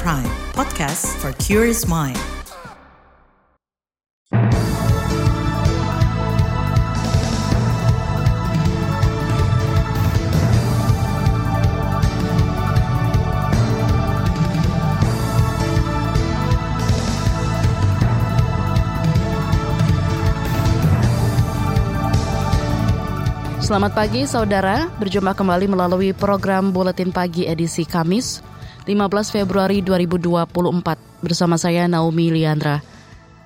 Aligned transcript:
Prime, 0.00 0.24
podcast 0.56 1.04
for 1.20 1.36
curious 1.36 1.84
mind. 1.84 2.16
Selamat 23.60 23.92
pagi 23.92 24.24
saudara, 24.24 24.88
berjumpa 24.96 25.36
kembali 25.36 25.68
melalui 25.68 26.16
program 26.16 26.72
Buletin 26.72 27.12
Pagi 27.12 27.44
edisi 27.44 27.84
Kamis 27.84 28.51
15 28.84 29.34
Februari 29.34 29.80
2024 29.80 31.22
bersama 31.22 31.54
saya 31.56 31.86
Naomi 31.86 32.34
Liandra. 32.34 32.82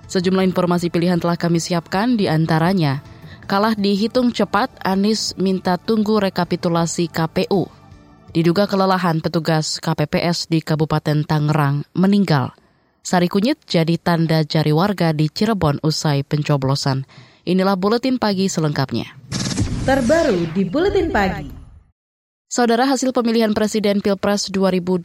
Sejumlah 0.07 0.47
informasi 0.49 0.89
pilihan 0.89 1.21
telah 1.21 1.37
kami 1.37 1.61
siapkan 1.61 2.17
di 2.17 2.27
antaranya 2.27 3.05
kalah 3.45 3.77
dihitung 3.77 4.33
cepat 4.33 4.73
Anies 4.81 5.37
minta 5.37 5.77
tunggu 5.77 6.19
rekapitulasi 6.23 7.13
KPU. 7.13 7.69
Diduga 8.33 8.69
kelelahan 8.69 9.21
petugas 9.25 9.81
KPPS 9.81 10.49
di 10.53 10.61
Kabupaten 10.61 11.25
Tangerang 11.25 11.89
meninggal. 11.97 12.53
Sari 13.01 13.31
kunyit 13.31 13.63
jadi 13.65 13.97
tanda 13.97 14.43
jari 14.43 14.75
warga 14.75 15.15
di 15.15 15.31
Cirebon 15.31 15.81
usai 15.81 16.27
pencoblosan. 16.27 17.07
Inilah 17.47 17.79
buletin 17.79 18.19
pagi 18.19 18.51
selengkapnya 18.51 19.17
terbaru 19.87 20.51
di 20.51 20.67
Buletin 20.67 21.15
Pagi. 21.15 21.56
Saudara 22.47 22.87
hasil 22.87 23.11
pemilihan 23.11 23.51
presiden 23.59 23.99
Pilpres 23.99 24.55
2024 24.55 25.03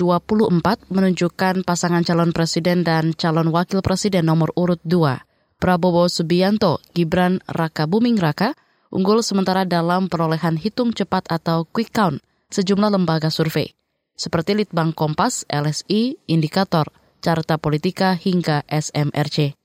menunjukkan 0.93 1.65
pasangan 1.65 2.05
calon 2.05 2.29
presiden 2.37 2.85
dan 2.85 3.17
calon 3.17 3.49
wakil 3.49 3.81
presiden 3.81 4.29
nomor 4.29 4.53
urut 4.53 4.77
2, 4.85 5.57
Prabowo 5.57 6.05
Subianto, 6.05 6.77
Gibran 6.93 7.41
Raka 7.49 7.89
Buming 7.89 8.21
Raka, 8.21 8.53
unggul 8.93 9.25
sementara 9.25 9.65
dalam 9.65 10.05
perolehan 10.05 10.53
hitung 10.53 10.93
cepat 10.93 11.25
atau 11.33 11.65
quick 11.65 11.89
count 11.89 12.21
sejumlah 12.53 12.93
lembaga 12.93 13.33
survei, 13.33 13.73
seperti 14.13 14.61
Litbang 14.61 14.93
Kompas, 14.93 15.41
LSI, 15.49 16.21
Indikator, 16.29 16.93
Carta 17.25 17.57
Politika, 17.57 18.13
hingga 18.13 18.61
SMRC. 18.69 19.57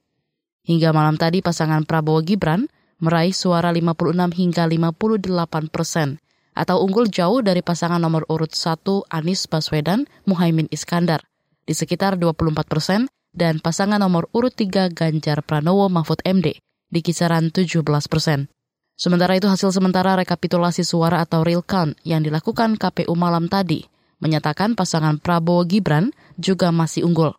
Hingga 0.64 0.96
malam 0.96 1.20
tadi 1.20 1.44
pasangan 1.44 1.84
Prabowo 1.84 2.24
Gibran 2.24 2.72
meraih 3.05 3.36
suara 3.36 3.68
56 3.68 4.33
hingga 4.33 4.64
58 4.64 5.68
persen, 5.68 6.24
atau 6.56 6.80
unggul 6.80 7.12
jauh 7.12 7.44
dari 7.44 7.60
pasangan 7.60 8.00
nomor 8.00 8.24
urut 8.32 8.56
1 8.56 8.80
Anies 9.12 9.44
Baswedan 9.44 10.08
Muhaimin 10.24 10.72
Iskandar 10.72 11.20
di 11.68 11.76
sekitar 11.76 12.16
24 12.16 12.64
persen 12.64 13.04
dan 13.36 13.60
pasangan 13.60 14.00
nomor 14.00 14.32
urut 14.32 14.56
3 14.56 14.88
Ganjar 14.96 15.44
Pranowo 15.44 15.92
Mahfud 15.92 16.24
MD 16.24 16.56
di 16.88 17.00
kisaran 17.04 17.52
17 17.52 17.84
persen. 18.08 18.48
Sementara 18.96 19.36
itu 19.36 19.44
hasil 19.44 19.77
sementara 19.77 20.16
rekapitulasi 20.16 20.80
suara 20.80 21.20
atau 21.20 21.44
real 21.44 21.60
count 21.60 22.00
yang 22.00 22.24
dilakukan 22.24 22.80
KPU 22.80 23.12
malam 23.12 23.52
tadi 23.52 23.84
menyatakan 24.24 24.72
pasangan 24.72 25.20
Prabowo 25.20 25.68
Gibran 25.68 26.16
juga 26.40 26.72
masih 26.72 27.04
unggul. 27.04 27.36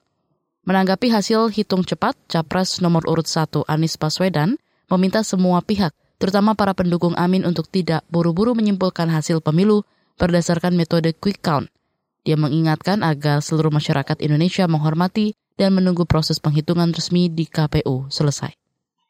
Menanggapi 0.68 1.10
hasil 1.10 1.50
hitung 1.50 1.82
cepat, 1.82 2.14
Capres 2.30 2.84
nomor 2.84 3.02
urut 3.10 3.26
1 3.26 3.66
Anies 3.66 3.98
Baswedan 3.98 4.62
meminta 4.92 5.24
semua 5.26 5.64
pihak, 5.64 5.96
terutama 6.18 6.54
para 6.54 6.74
pendukung 6.74 7.14
Amin 7.18 7.46
untuk 7.46 7.70
tidak 7.70 8.06
buru-buru 8.10 8.54
menyimpulkan 8.58 9.10
hasil 9.10 9.42
pemilu 9.42 9.86
berdasarkan 10.18 10.74
metode 10.74 11.14
quick 11.18 11.42
count. 11.42 11.70
Dia 12.28 12.36
mengingatkan 12.36 13.06
agar 13.08 13.40
seluruh 13.40 13.72
masyarakat 13.72 14.20
Indonesia 14.20 14.68
menghormati 14.68 15.38
dan 15.56 15.74
menunggu 15.74 16.04
proses 16.04 16.38
penghitungan 16.44 16.92
resmi 16.92 17.32
di 17.32 17.48
KPU 17.48 18.12
selesai. 18.12 18.52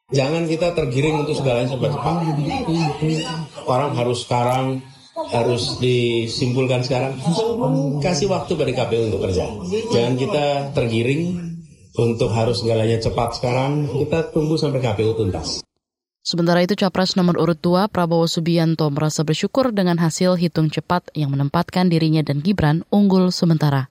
Jangan 0.08 0.48
kita 0.48 0.72
tergiring 0.72 1.20
untuk 1.20 1.36
segalanya 1.36 1.68
cepat-cepat. 1.68 2.16
Orang 3.68 3.92
harus 3.92 4.24
sekarang, 4.24 4.80
harus 5.28 5.76
disimpulkan 5.76 6.80
sekarang. 6.80 7.20
Kasih 8.00 8.32
waktu 8.32 8.56
pada 8.56 8.72
KPU 8.72 9.12
untuk 9.12 9.28
kerja. 9.28 9.44
Jangan 9.92 10.14
kita 10.16 10.46
tergiring 10.72 11.22
untuk 11.98 12.32
harus 12.32 12.64
segalanya 12.64 12.96
cepat 12.96 13.36
sekarang. 13.36 13.84
Kita 13.84 14.32
tunggu 14.32 14.56
sampai 14.56 14.80
KPU 14.80 15.12
tuntas. 15.12 15.60
Sementara 16.28 16.60
itu 16.60 16.76
Capres 16.76 17.16
nomor 17.16 17.40
urut 17.40 17.56
2 17.56 17.88
Prabowo 17.88 18.28
Subianto 18.28 18.84
merasa 18.92 19.24
bersyukur 19.24 19.72
dengan 19.72 19.96
hasil 19.96 20.36
hitung 20.36 20.68
cepat 20.68 21.08
yang 21.16 21.32
menempatkan 21.32 21.88
dirinya 21.88 22.20
dan 22.20 22.44
Gibran 22.44 22.84
unggul 22.92 23.32
sementara. 23.32 23.88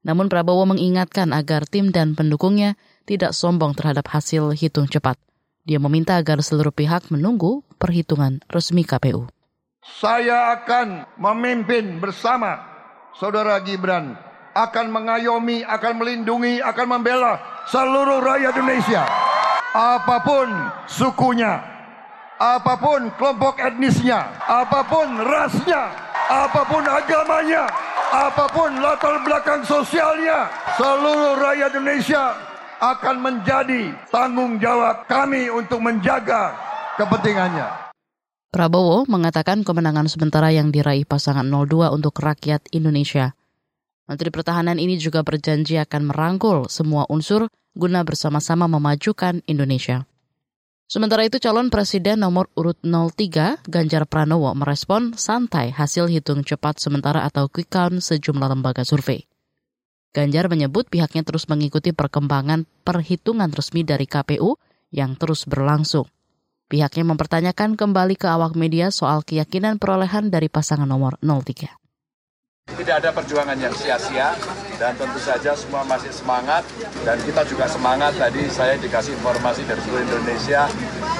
Namun 0.00 0.32
Prabowo 0.32 0.64
mengingatkan 0.64 1.36
agar 1.36 1.68
tim 1.68 1.92
dan 1.92 2.16
pendukungnya 2.16 2.80
tidak 3.04 3.36
sombong 3.36 3.76
terhadap 3.76 4.08
hasil 4.08 4.56
hitung 4.56 4.88
cepat. 4.88 5.20
Dia 5.68 5.76
meminta 5.76 6.16
agar 6.16 6.40
seluruh 6.40 6.72
pihak 6.72 7.12
menunggu 7.12 7.60
perhitungan 7.76 8.40
resmi 8.48 8.88
KPU. 8.88 9.28
Saya 9.84 10.56
akan 10.56 11.20
memimpin 11.20 12.00
bersama 12.00 12.64
Saudara 13.12 13.60
Gibran 13.60 14.16
akan 14.56 14.86
mengayomi, 14.88 15.60
akan 15.68 16.00
melindungi, 16.00 16.64
akan 16.64 16.96
membela 16.96 17.44
seluruh 17.68 18.24
rakyat 18.24 18.56
Indonesia. 18.56 19.04
Apa 19.74 20.22
pun 20.22 20.48
sukunya, 20.86 21.73
apa 22.44 22.76
pun 22.76 23.08
kelompok 23.16 23.56
etnisnya, 23.56 24.28
apa 24.44 24.84
pun 24.84 25.16
rasnya, 25.16 25.96
apa 26.28 26.60
pun 26.68 26.84
agamanya, 26.84 27.64
apa 28.12 28.44
pun 28.52 28.68
latar 28.84 29.16
belakang 29.24 29.64
sosialnya, 29.64 30.52
seluruh 30.76 31.40
rakyat 31.40 31.72
Indonesia 31.72 32.36
akan 32.84 33.16
menjadi 33.24 33.96
tanggung 34.12 34.60
jawab 34.60 35.08
kami 35.08 35.48
untuk 35.48 35.80
menjaga 35.80 36.52
kepentingannya. 37.00 37.96
Prabowo 38.52 39.08
mengatakan 39.08 39.64
kemenangan 39.64 40.06
sementara 40.12 40.52
yang 40.52 40.68
diraih 40.68 41.08
pasangan 41.08 41.48
02 41.48 41.96
untuk 41.96 42.12
rakyat 42.20 42.68
Indonesia. 42.76 43.32
Menteri 44.04 44.28
Pertahanan 44.28 44.76
ini 44.76 45.00
juga 45.00 45.24
berjanji 45.24 45.80
akan 45.80 46.12
merangkul 46.12 46.68
semua 46.68 47.08
unsur 47.08 47.48
guna 47.72 48.04
bersama-sama 48.04 48.68
memajukan 48.68 49.40
Indonesia. 49.48 50.04
Sementara 50.84 51.24
itu 51.24 51.40
calon 51.40 51.72
presiden 51.72 52.20
nomor 52.20 52.52
urut 52.60 52.76
03 52.84 53.64
Ganjar 53.64 54.04
Pranowo 54.04 54.52
merespon 54.52 55.16
santai 55.16 55.72
hasil 55.72 56.12
hitung 56.12 56.44
cepat 56.44 56.76
sementara 56.76 57.24
atau 57.24 57.48
quick 57.48 57.72
count 57.72 58.04
sejumlah 58.04 58.52
lembaga 58.52 58.84
survei. 58.84 59.24
Ganjar 60.14 60.46
menyebut 60.46 60.86
pihaknya 60.86 61.26
terus 61.26 61.50
mengikuti 61.50 61.90
perkembangan 61.90 62.70
perhitungan 62.86 63.50
resmi 63.50 63.82
dari 63.82 64.06
KPU 64.06 64.54
yang 64.94 65.18
terus 65.18 65.42
berlangsung. 65.48 66.06
Pihaknya 66.70 67.04
mempertanyakan 67.04 67.74
kembali 67.74 68.14
ke 68.14 68.30
awak 68.30 68.54
media 68.54 68.94
soal 68.94 69.26
keyakinan 69.26 69.82
perolehan 69.82 70.30
dari 70.30 70.46
pasangan 70.46 70.86
nomor 70.86 71.18
03. 71.20 71.83
Tidak 72.74 73.00
ada 73.00 73.14
perjuangan 73.14 73.54
yang 73.54 73.70
sia-sia 73.72 74.34
dan 74.82 74.98
tentu 74.98 75.16
saja 75.22 75.54
semua 75.54 75.86
masih 75.86 76.10
semangat 76.10 76.66
dan 77.06 77.14
kita 77.22 77.46
juga 77.46 77.70
semangat 77.70 78.18
tadi 78.18 78.50
saya 78.50 78.74
dikasih 78.74 79.14
informasi 79.14 79.62
dari 79.62 79.78
seluruh 79.86 80.02
Indonesia 80.02 80.66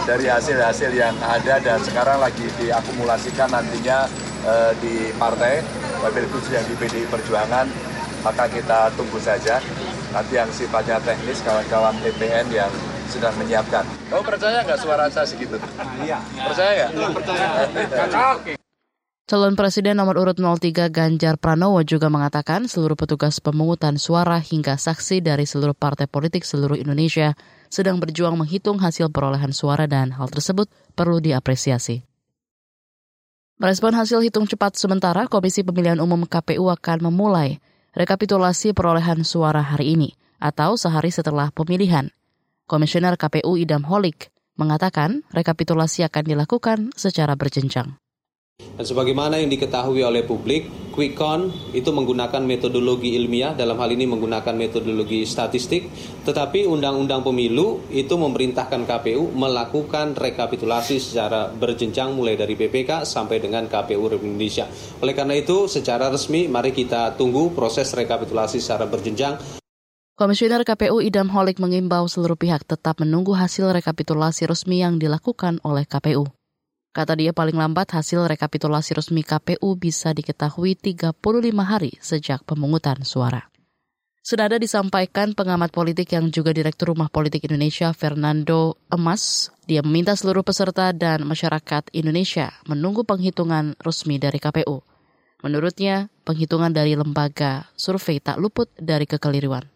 dari 0.02 0.26
hasil-hasil 0.26 0.90
yang 0.90 1.14
ada 1.22 1.62
dan 1.62 1.78
sekarang 1.80 2.18
lagi 2.18 2.42
diakumulasikan 2.58 3.48
nantinya 3.54 4.04
eh, 4.44 4.72
di 4.82 5.14
partai 5.14 5.62
wabil 6.02 6.26
khusus 6.34 6.58
yang 6.58 6.66
di 6.66 6.74
PDI 6.74 7.06
Perjuangan 7.06 7.70
maka 8.26 8.50
kita 8.50 8.90
tunggu 8.98 9.22
saja 9.22 9.62
nanti 10.10 10.34
yang 10.34 10.50
sifatnya 10.50 10.98
teknis 11.06 11.38
kawan-kawan 11.46 11.94
TPN 12.02 12.50
yang 12.50 12.72
sedang 13.08 13.36
menyiapkan. 13.38 13.84
Kamu 14.10 14.26
percaya 14.26 14.64
nggak 14.64 14.80
suara 14.80 15.06
saya 15.12 15.28
segitu? 15.28 15.60
Iya. 16.02 16.18
Percaya 16.40 16.88
nggak? 16.88 17.10
Percaya. 17.14 17.48
Oke. 18.36 18.63
Calon 19.24 19.56
Presiden 19.56 19.96
nomor 19.96 20.20
urut 20.20 20.36
03 20.36 20.92
Ganjar 20.92 21.40
Pranowo 21.40 21.80
juga 21.80 22.12
mengatakan 22.12 22.68
seluruh 22.68 22.92
petugas 22.92 23.40
pemungutan 23.40 23.96
suara 23.96 24.36
hingga 24.36 24.76
saksi 24.76 25.24
dari 25.24 25.48
seluruh 25.48 25.72
partai 25.72 26.04
politik 26.04 26.44
seluruh 26.44 26.76
Indonesia 26.76 27.32
sedang 27.72 27.96
berjuang 27.96 28.36
menghitung 28.36 28.76
hasil 28.84 29.08
perolehan 29.08 29.56
suara 29.56 29.88
dan 29.88 30.12
hal 30.12 30.28
tersebut 30.28 30.68
perlu 30.92 31.24
diapresiasi. 31.24 32.04
Merespon 33.56 33.96
hasil 33.96 34.20
hitung 34.20 34.44
cepat 34.44 34.76
sementara, 34.76 35.24
Komisi 35.24 35.64
Pemilihan 35.64 36.04
Umum 36.04 36.28
KPU 36.28 36.68
akan 36.68 37.08
memulai 37.08 37.64
rekapitulasi 37.96 38.76
perolehan 38.76 39.24
suara 39.24 39.64
hari 39.64 39.96
ini 39.96 40.12
atau 40.36 40.76
sehari 40.76 41.08
setelah 41.08 41.48
pemilihan. 41.48 42.12
Komisioner 42.68 43.16
KPU 43.16 43.56
Idam 43.56 43.88
Holik 43.88 44.28
mengatakan 44.60 45.24
rekapitulasi 45.32 46.04
akan 46.04 46.24
dilakukan 46.28 46.92
secara 46.92 47.32
berjenjang. 47.40 48.03
Dan 48.74 48.84
sebagaimana 48.90 49.38
yang 49.38 49.54
diketahui 49.54 50.02
oleh 50.02 50.26
publik, 50.26 50.90
quick 50.90 51.14
count 51.14 51.54
itu 51.70 51.94
menggunakan 51.94 52.42
metodologi 52.42 53.14
ilmiah, 53.14 53.54
dalam 53.54 53.78
hal 53.78 53.94
ini 53.94 54.02
menggunakan 54.10 54.50
metodologi 54.50 55.22
statistik, 55.22 55.86
tetapi 56.26 56.66
Undang-Undang 56.66 57.22
Pemilu 57.22 57.86
itu 57.94 58.18
memerintahkan 58.18 58.82
KPU 58.82 59.30
melakukan 59.30 60.18
rekapitulasi 60.18 60.98
secara 60.98 61.54
berjenjang 61.54 62.18
mulai 62.18 62.34
dari 62.34 62.58
BPK 62.58 63.06
sampai 63.06 63.38
dengan 63.38 63.70
KPU 63.70 64.10
Republik 64.10 64.34
Indonesia. 64.34 64.66
Oleh 65.02 65.14
karena 65.14 65.38
itu, 65.38 65.70
secara 65.70 66.10
resmi 66.10 66.50
mari 66.50 66.74
kita 66.74 67.14
tunggu 67.14 67.54
proses 67.54 67.94
rekapitulasi 67.94 68.58
secara 68.58 68.90
berjenjang. 68.90 69.38
Komisioner 70.18 70.62
KPU 70.62 71.02
Idam 71.02 71.30
Holik 71.30 71.58
mengimbau 71.62 72.06
seluruh 72.06 72.38
pihak 72.38 72.66
tetap 72.66 73.02
menunggu 73.02 73.34
hasil 73.34 73.70
rekapitulasi 73.70 74.46
resmi 74.46 74.82
yang 74.82 74.98
dilakukan 74.98 75.58
oleh 75.62 75.86
KPU. 75.86 76.30
Kata 76.94 77.18
dia 77.18 77.34
paling 77.34 77.58
lambat 77.58 77.90
hasil 77.90 78.22
rekapitulasi 78.22 78.94
resmi 78.94 79.26
KPU 79.26 79.74
bisa 79.74 80.14
diketahui 80.14 80.78
35 80.78 81.10
hari 81.66 81.98
sejak 81.98 82.46
pemungutan 82.46 83.02
suara. 83.02 83.50
Senada 84.22 84.62
disampaikan 84.62 85.34
pengamat 85.34 85.74
politik 85.74 86.14
yang 86.14 86.30
juga 86.30 86.54
Direktur 86.54 86.94
Rumah 86.94 87.10
Politik 87.10 87.50
Indonesia 87.50 87.90
Fernando 87.90 88.78
Emas, 88.94 89.50
dia 89.66 89.82
meminta 89.82 90.14
seluruh 90.14 90.46
peserta 90.46 90.94
dan 90.94 91.26
masyarakat 91.26 91.90
Indonesia 91.90 92.54
menunggu 92.70 93.02
penghitungan 93.02 93.74
resmi 93.82 94.22
dari 94.22 94.38
KPU. 94.38 94.78
Menurutnya, 95.42 96.08
penghitungan 96.22 96.70
dari 96.70 96.94
lembaga 96.94 97.68
survei 97.74 98.22
tak 98.22 98.38
luput 98.38 98.70
dari 98.78 99.04
kekeliruan 99.04 99.73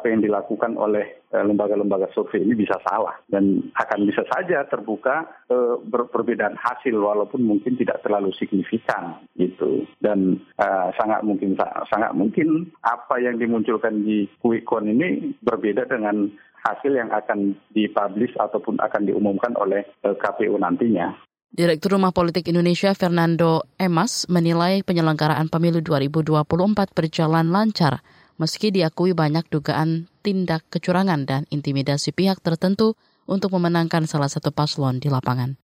apa 0.00 0.08
yang 0.08 0.24
dilakukan 0.24 0.80
oleh 0.80 1.20
eh, 1.28 1.44
lembaga-lembaga 1.44 2.08
survei 2.16 2.40
ini 2.40 2.56
bisa 2.56 2.80
salah 2.80 3.20
dan 3.28 3.68
akan 3.76 4.08
bisa 4.08 4.24
saja 4.32 4.64
terbuka 4.64 5.28
uh, 5.52 5.76
perbedaan 5.92 6.56
hasil 6.56 6.96
walaupun 6.96 7.44
mungkin 7.44 7.76
tidak 7.76 8.00
terlalu 8.00 8.32
signifikan 8.40 9.20
gitu 9.36 9.84
dan 10.00 10.40
uh, 10.56 10.88
sangat 10.96 11.20
mungkin 11.20 11.52
sangat 11.92 12.16
mungkin 12.16 12.72
apa 12.80 13.20
yang 13.20 13.36
dimunculkan 13.36 14.00
di 14.00 14.24
Kuikon 14.40 14.88
ini 14.88 15.36
berbeda 15.44 15.84
dengan 15.84 16.32
hasil 16.64 16.96
yang 16.96 17.12
akan 17.12 17.52
dipublish 17.76 18.32
ataupun 18.40 18.80
akan 18.80 19.04
diumumkan 19.04 19.52
oleh 19.60 19.84
KPU 20.00 20.56
nantinya. 20.60 21.12
Direktur 21.50 21.98
Rumah 21.98 22.14
Politik 22.14 22.46
Indonesia 22.46 22.94
Fernando 22.94 23.66
Emas 23.74 24.30
menilai 24.30 24.86
penyelenggaraan 24.86 25.50
pemilu 25.50 25.82
2024 25.82 26.46
berjalan 26.94 27.50
lancar 27.50 28.06
meski 28.40 28.72
diakui 28.72 29.12
banyak 29.12 29.44
dugaan 29.52 30.08
tindak 30.24 30.64
kecurangan 30.72 31.28
dan 31.28 31.44
intimidasi 31.52 32.16
pihak 32.16 32.40
tertentu 32.40 32.96
untuk 33.28 33.52
memenangkan 33.52 34.08
salah 34.08 34.32
satu 34.32 34.48
paslon 34.48 34.96
di 34.96 35.12
lapangan. 35.12 35.60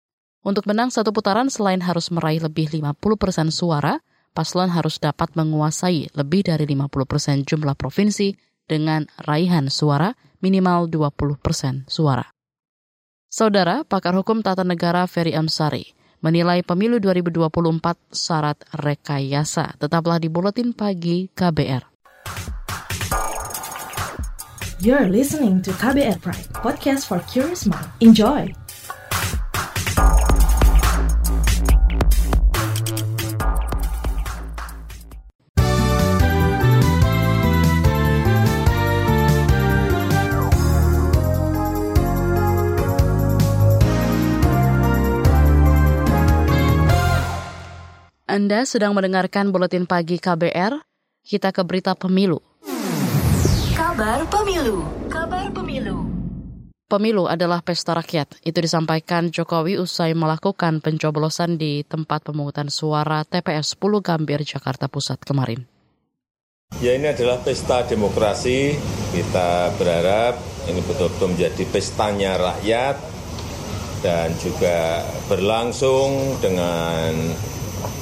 Untuk 0.47 0.65
menang 0.71 0.89
satu 0.89 1.11
putaran 1.11 1.51
selain 1.51 1.83
harus 1.83 2.09
meraih 2.15 2.41
lebih 2.41 2.71
50 2.73 2.97
persen 3.19 3.51
suara, 3.51 3.99
paslon 4.33 4.71
harus 4.71 5.03
dapat 5.03 5.35
menguasai 5.35 6.15
lebih 6.15 6.47
dari 6.47 6.65
50 6.65 6.89
persen 7.05 7.37
jumlah 7.43 7.75
provinsi 7.75 8.39
dengan 8.65 9.11
raihan 9.27 9.67
suara 9.67 10.15
minimal 10.39 10.87
20 10.89 11.43
persen 11.43 11.85
suara. 11.91 12.31
Saudara, 13.29 13.83
pakar 13.85 14.15
hukum 14.15 14.41
tata 14.41 14.63
negara 14.63 15.05
Ferry 15.11 15.35
Amsari 15.35 15.93
menilai 16.25 16.65
pemilu 16.65 17.03
2024 17.03 18.15
syarat 18.15 18.59
rekayasa 18.77 19.77
tetaplah 19.77 20.17
di 20.17 20.33
Buletin 20.33 20.73
Pagi 20.73 21.29
KBR. 21.33 21.90
You're 24.81 25.13
listening 25.13 25.61
to 25.69 25.77
KBR 25.77 26.25
Pride, 26.25 26.49
podcast 26.57 27.05
for 27.05 27.21
curious 27.29 27.69
mind. 27.69 27.85
Enjoy! 28.01 28.49
Anda 48.25 48.65
sedang 48.65 48.97
mendengarkan 48.97 49.53
buletin 49.53 49.85
pagi 49.85 50.17
KBR. 50.17 50.81
Kita 51.21 51.53
ke 51.53 51.61
berita 51.69 51.93
pemilu. 51.93 52.50
Kabar 53.91 54.23
Pemilu. 54.31 54.87
Kabar 55.11 55.51
Pemilu. 55.51 56.07
Pemilu 56.87 57.27
adalah 57.27 57.59
pesta 57.59 57.91
rakyat. 57.91 58.39
Itu 58.47 58.63
disampaikan 58.63 59.35
Jokowi 59.35 59.83
usai 59.83 60.15
melakukan 60.15 60.79
pencoblosan 60.79 61.59
di 61.59 61.83
tempat 61.83 62.23
pemungutan 62.23 62.71
suara 62.71 63.27
TPS 63.27 63.75
10 63.75 63.99
Gambir, 63.99 64.47
Jakarta 64.47 64.87
Pusat 64.87 65.27
kemarin. 65.27 65.67
Ya 66.79 66.95
ini 66.95 67.11
adalah 67.11 67.43
pesta 67.43 67.83
demokrasi. 67.83 68.79
Kita 69.11 69.75
berharap 69.75 70.39
ini 70.71 70.87
betul-betul 70.87 71.35
menjadi 71.35 71.67
pestanya 71.67 72.39
rakyat 72.39 72.95
dan 74.07 74.31
juga 74.39 75.03
berlangsung 75.27 76.39
dengan 76.39 77.11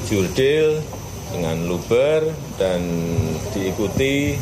jurdil, 0.05 0.85
dengan 1.33 1.65
luber 1.65 2.29
dan 2.61 2.85
diikuti 3.57 4.37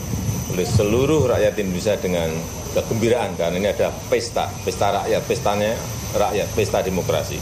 oleh 0.53 0.67
seluruh 0.67 1.27
rakyat 1.27 1.59
Indonesia 1.59 1.99
dengan 1.99 2.31
kegembiraan 2.77 3.35
karena 3.35 3.57
ini 3.59 3.69
ada 3.73 3.91
pesta, 4.07 4.47
pesta 4.63 5.03
rakyat, 5.03 5.23
pestanya 5.27 5.73
rakyat, 6.15 6.49
pesta 6.55 6.79
demokrasi. 6.85 7.39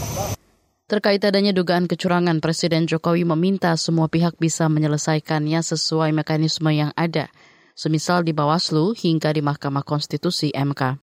Terkait 0.85 1.17
adanya 1.25 1.49
dugaan 1.49 1.89
kecurangan, 1.89 2.37
Presiden 2.37 2.85
Jokowi 2.85 3.25
meminta 3.25 3.73
semua 3.73 4.05
pihak 4.05 4.37
bisa 4.37 4.69
menyelesaikannya 4.69 5.57
sesuai 5.65 6.13
mekanisme 6.13 6.69
yang 6.69 6.93
ada, 6.93 7.33
semisal 7.73 8.21
di 8.21 8.37
Bawaslu 8.37 8.93
hingga 8.93 9.33
di 9.33 9.41
Mahkamah 9.41 9.81
Konstitusi 9.81 10.53
MK. 10.53 11.01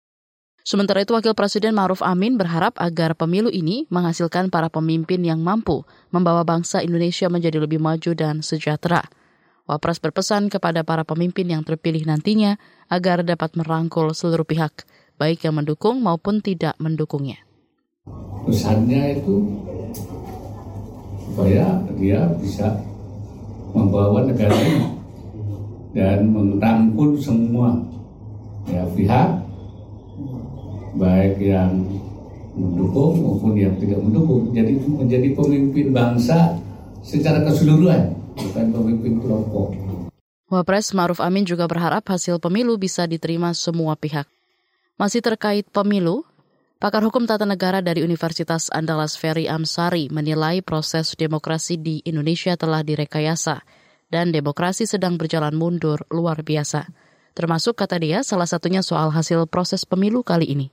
Sementara 0.62 1.02
itu, 1.02 1.18
Wakil 1.18 1.34
Presiden 1.34 1.74
Maruf 1.74 2.06
Amin 2.06 2.38
berharap 2.38 2.78
agar 2.78 3.18
pemilu 3.18 3.50
ini 3.50 3.90
menghasilkan 3.90 4.54
para 4.54 4.70
pemimpin 4.70 5.26
yang 5.26 5.42
mampu 5.42 5.82
membawa 6.14 6.46
bangsa 6.46 6.86
Indonesia 6.86 7.26
menjadi 7.34 7.58
lebih 7.58 7.82
maju 7.82 8.14
dan 8.14 8.46
sejahtera. 8.46 9.02
Wapres 9.72 10.04
berpesan 10.04 10.52
kepada 10.52 10.84
para 10.84 11.08
pemimpin 11.08 11.48
yang 11.48 11.64
terpilih 11.64 12.04
nantinya 12.04 12.60
agar 12.92 13.24
dapat 13.24 13.56
merangkul 13.56 14.12
seluruh 14.12 14.44
pihak, 14.44 14.84
baik 15.16 15.48
yang 15.48 15.56
mendukung 15.56 16.04
maupun 16.04 16.44
tidak 16.44 16.76
mendukungnya. 16.76 17.40
Pesannya 18.44 19.24
itu 19.24 19.48
supaya 21.24 21.80
dia 21.96 22.20
bisa 22.36 22.84
membawa 23.72 24.28
negara 24.28 24.52
ini 24.60 24.92
dan 25.96 26.28
merangkul 26.36 27.16
semua 27.16 27.72
ya 28.68 28.84
pihak 28.92 29.40
baik 31.00 31.40
yang 31.40 31.80
mendukung 32.60 33.24
maupun 33.24 33.56
yang 33.56 33.72
tidak 33.80 34.04
mendukung 34.04 34.52
jadi 34.52 34.76
menjadi 34.84 35.32
pemimpin 35.32 35.96
bangsa 35.96 36.60
secara 37.00 37.48
keseluruhan 37.48 38.21
bukan 38.50 38.66
pemimpin 38.74 39.14
kelompok. 39.22 39.70
Wapres 40.52 40.92
Maruf 40.92 41.24
Amin 41.24 41.48
juga 41.48 41.64
berharap 41.70 42.04
hasil 42.12 42.42
pemilu 42.44 42.76
bisa 42.76 43.08
diterima 43.08 43.56
semua 43.56 43.96
pihak. 43.96 44.28
Masih 45.00 45.24
terkait 45.24 45.64
pemilu, 45.72 46.28
pakar 46.76 47.00
hukum 47.08 47.24
tata 47.24 47.48
negara 47.48 47.80
dari 47.80 48.04
Universitas 48.04 48.68
Andalas 48.74 49.16
Ferry 49.16 49.48
Amsari 49.48 50.12
menilai 50.12 50.60
proses 50.60 51.16
demokrasi 51.16 51.80
di 51.80 52.04
Indonesia 52.04 52.60
telah 52.60 52.84
direkayasa 52.84 53.64
dan 54.12 54.36
demokrasi 54.36 54.84
sedang 54.84 55.16
berjalan 55.16 55.56
mundur 55.56 56.04
luar 56.12 56.44
biasa. 56.44 56.92
Termasuk 57.32 57.80
kata 57.80 57.96
dia 57.96 58.20
salah 58.28 58.50
satunya 58.50 58.84
soal 58.84 59.08
hasil 59.08 59.48
proses 59.48 59.88
pemilu 59.88 60.20
kali 60.20 60.52
ini 60.52 60.68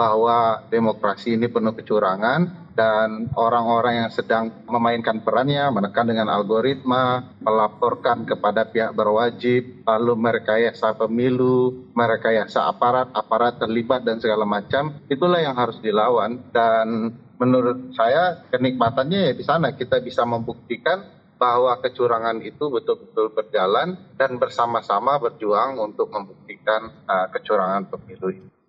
bahwa 0.00 0.64
demokrasi 0.72 1.36
ini 1.36 1.52
penuh 1.52 1.76
kecurangan 1.76 2.72
dan 2.72 3.28
orang-orang 3.36 4.08
yang 4.08 4.10
sedang 4.14 4.64
memainkan 4.64 5.20
perannya 5.20 5.68
menekan 5.68 6.08
dengan 6.08 6.32
algoritma, 6.32 7.36
melaporkan 7.44 8.24
kepada 8.24 8.64
pihak 8.64 8.96
berwajib, 8.96 9.84
lalu 9.84 10.16
merekayasa 10.16 10.96
pemilu, 10.96 11.92
merekayasa 11.92 12.64
aparat, 12.64 13.12
aparat 13.12 13.60
terlibat 13.60 14.00
dan 14.00 14.24
segala 14.24 14.48
macam, 14.48 15.04
itulah 15.12 15.44
yang 15.44 15.52
harus 15.52 15.76
dilawan 15.84 16.48
dan 16.48 17.12
menurut 17.36 17.92
saya 17.92 18.48
kenikmatannya 18.48 19.20
ya 19.28 19.32
di 19.36 19.44
sana 19.44 19.76
kita 19.76 20.00
bisa 20.00 20.24
membuktikan 20.24 21.20
bahwa 21.36 21.76
kecurangan 21.84 22.40
itu 22.40 22.72
betul-betul 22.72 23.36
berjalan 23.36 23.96
dan 24.16 24.40
bersama-sama 24.40 25.20
berjuang 25.20 25.76
untuk 25.76 26.08
membuktikan 26.08 27.04
uh, 27.04 27.28
kecurangan 27.32 27.88
pemilu 27.92 28.28
itu. 28.40 28.59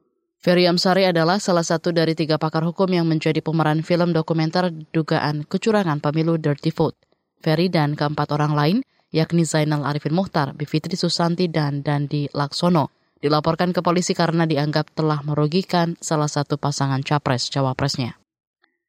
Ferry 0.41 0.65
Amsari 0.65 1.05
adalah 1.05 1.37
salah 1.37 1.61
satu 1.61 1.93
dari 1.93 2.17
tiga 2.17 2.41
pakar 2.41 2.65
hukum 2.65 2.89
yang 2.89 3.05
menjadi 3.05 3.45
pemeran 3.45 3.85
film 3.85 4.09
dokumenter 4.09 4.73
dugaan 4.89 5.45
kecurangan 5.45 6.01
pemilu 6.01 6.41
Dirty 6.41 6.73
Vote. 6.73 6.97
Ferry 7.45 7.69
dan 7.69 7.93
keempat 7.93 8.33
orang 8.33 8.57
lain, 8.57 8.77
yakni 9.13 9.45
Zainal 9.45 9.85
Arifin 9.85 10.17
Muhtar, 10.17 10.57
Bivitri 10.57 10.97
Susanti, 10.97 11.45
dan 11.45 11.85
Dandi 11.85 12.25
Laksono, 12.33 12.89
dilaporkan 13.21 13.69
ke 13.69 13.85
polisi 13.85 14.17
karena 14.17 14.49
dianggap 14.49 14.97
telah 14.97 15.21
merugikan 15.21 15.93
salah 16.01 16.25
satu 16.25 16.57
pasangan 16.57 17.05
capres-cawapresnya. 17.05 18.17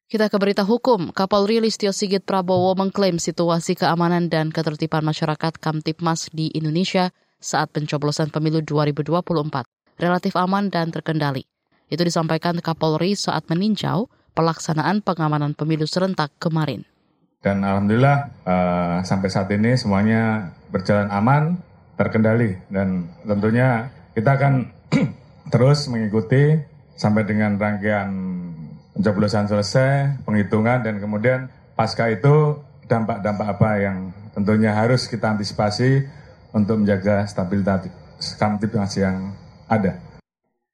Kita 0.09 0.33
ke 0.33 0.37
berita 0.41 0.65
hukum. 0.65 1.13
Kapolri 1.13 1.61
Listio 1.61 1.93
Sigit 1.93 2.25
Prabowo 2.25 2.73
mengklaim 2.73 3.21
situasi 3.21 3.77
keamanan 3.77 4.25
dan 4.25 4.49
ketertiban 4.49 5.05
masyarakat 5.05 5.61
Kamtipmas 5.61 6.33
di 6.33 6.49
Indonesia 6.57 7.13
saat 7.37 7.69
pencoblosan 7.69 8.33
pemilu 8.33 8.65
2024 8.65 9.69
relatif 9.97 10.33
aman 10.37 10.69
dan 10.69 10.89
terkendali. 10.89 11.45
Itu 11.89 12.01
disampaikan 12.01 12.57
Kapolri 12.63 13.13
saat 13.13 13.45
meninjau 13.49 14.09
pelaksanaan 14.33 15.05
pengamanan 15.05 15.53
pemilu 15.53 15.85
serentak 15.85 16.33
kemarin. 16.41 16.85
Dan 17.43 17.61
alhamdulillah 17.61 18.17
uh, 18.47 18.97
sampai 19.03 19.29
saat 19.29 19.51
ini 19.51 19.75
semuanya 19.75 20.53
berjalan 20.71 21.11
aman, 21.11 21.59
terkendali 21.99 22.57
dan 22.73 23.11
tentunya 23.21 23.93
kita 24.17 24.33
akan 24.39 24.73
terus 25.53 25.85
mengikuti 25.91 26.57
sampai 26.97 27.27
dengan 27.27 27.59
rangkaian 27.59 28.09
pencoblosan 28.93 29.49
selesai, 29.49 30.23
penghitungan, 30.25 30.85
dan 30.85 31.01
kemudian 31.01 31.49
pasca 31.73 32.09
itu 32.09 32.61
dampak-dampak 32.85 33.47
apa 33.57 33.69
yang 33.81 33.97
tentunya 34.33 34.73
harus 34.73 35.09
kita 35.09 35.33
antisipasi 35.33 36.05
untuk 36.53 36.81
menjaga 36.81 37.25
stabilitas 37.25 37.89
kamtipmas 38.37 38.93
yang 38.97 39.33
ada. 39.79 39.91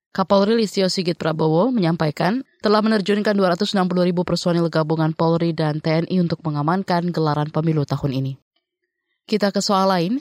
Kapolri 0.10 0.58
Listio 0.58 0.90
Sigit 0.90 1.16
Prabowo 1.16 1.70
menyampaikan 1.70 2.42
telah 2.66 2.82
menerjunkan 2.82 3.38
260 3.38 3.78
ribu 4.04 4.26
personil 4.26 4.66
gabungan 4.68 5.14
Polri 5.14 5.54
dan 5.54 5.80
TNI 5.80 6.18
untuk 6.20 6.42
mengamankan 6.42 7.14
gelaran 7.14 7.54
pemilu 7.54 7.86
tahun 7.86 8.18
ini. 8.18 8.32
Kita 9.30 9.54
ke 9.54 9.62
soal 9.62 9.88
lain, 9.88 10.18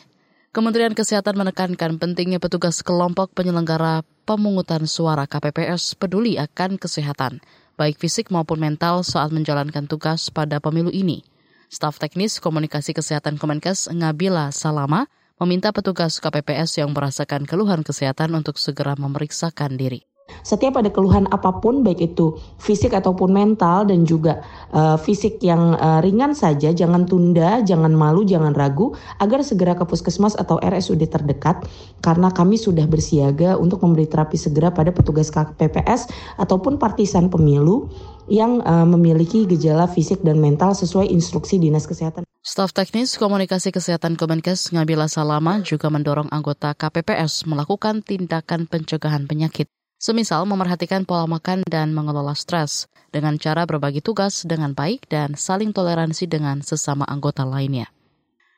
Kementerian 0.53 0.93
Kesehatan 0.93 1.41
menekankan 1.41 1.97
pentingnya 1.97 2.41
petugas 2.41 2.85
kelompok 2.85 3.33
penyelenggara 3.33 4.05
pemungutan 4.29 4.85
suara 4.85 5.25
KPPS 5.25 5.97
peduli 5.97 6.37
akan 6.37 6.77
kesehatan 6.77 7.41
baik 7.79 8.03
fisik 8.03 8.35
maupun 8.35 8.59
mental 8.59 9.07
saat 9.07 9.31
menjalankan 9.31 9.87
tugas 9.87 10.35
pada 10.35 10.59
pemilu 10.59 10.91
ini. 10.91 11.23
Staf 11.71 12.03
teknis 12.03 12.43
komunikasi 12.43 12.91
kesehatan 12.91 13.39
Kemenkes 13.39 13.87
Ngabila 13.87 14.51
Salama 14.51 15.07
meminta 15.39 15.71
petugas 15.71 16.19
KPPS 16.19 16.83
yang 16.83 16.91
merasakan 16.91 17.47
keluhan 17.47 17.87
kesehatan 17.87 18.35
untuk 18.35 18.59
segera 18.59 18.99
memeriksakan 18.99 19.79
diri. 19.79 20.03
Setiap 20.45 20.77
ada 20.77 20.93
keluhan 20.93 21.25
apa 21.33 21.57
pun, 21.57 21.81
baik 21.81 22.13
itu 22.13 22.37
fisik 22.61 22.93
ataupun 22.93 23.33
mental 23.33 23.89
dan 23.89 24.05
juga 24.05 24.45
uh, 24.77 25.01
fisik 25.01 25.41
yang 25.41 25.73
uh, 25.81 26.05
ringan 26.05 26.37
saja, 26.37 26.69
jangan 26.77 27.09
tunda, 27.09 27.65
jangan 27.65 27.97
malu, 27.97 28.29
jangan 28.29 28.53
ragu, 28.53 28.93
agar 29.25 29.41
segera 29.41 29.73
ke 29.73 29.89
puskesmas 29.89 30.37
atau 30.37 30.61
RSUD 30.61 31.09
terdekat, 31.09 31.65
karena 32.05 32.29
kami 32.29 32.61
sudah 32.61 32.85
bersiaga 32.85 33.57
untuk 33.57 33.81
memberi 33.81 34.05
terapi 34.05 34.37
segera 34.37 34.69
pada 34.69 34.93
petugas 34.93 35.33
KPPS 35.33 36.13
ataupun 36.37 36.77
partisan 36.77 37.33
pemilu 37.33 37.89
yang 38.29 38.61
uh, 38.69 38.85
memiliki 38.85 39.49
gejala 39.49 39.89
fisik 39.89 40.21
dan 40.21 40.37
mental 40.37 40.77
sesuai 40.77 41.09
instruksi 41.09 41.57
Dinas 41.57 41.89
Kesehatan. 41.89 42.28
Staf 42.49 42.73
teknis 42.73 43.21
komunikasi 43.21 43.69
kesehatan 43.69 44.17
Kemenkes 44.17 44.73
Ngabila 44.73 45.05
Salama 45.05 45.61
juga 45.61 45.93
mendorong 45.93 46.33
anggota 46.33 46.73
KPPS 46.73 47.45
melakukan 47.45 48.01
tindakan 48.01 48.65
pencegahan 48.65 49.29
penyakit 49.29 49.69
semisal 50.01 50.49
memerhatikan 50.49 51.05
pola 51.05 51.29
makan 51.29 51.61
dan 51.69 51.93
mengelola 51.93 52.33
stres 52.33 52.89
dengan 53.13 53.37
cara 53.37 53.69
berbagi 53.69 54.01
tugas 54.01 54.49
dengan 54.49 54.73
baik 54.73 55.13
dan 55.13 55.37
saling 55.37 55.77
toleransi 55.77 56.25
dengan 56.25 56.65
sesama 56.65 57.05
anggota 57.05 57.45
lainnya. 57.45 57.93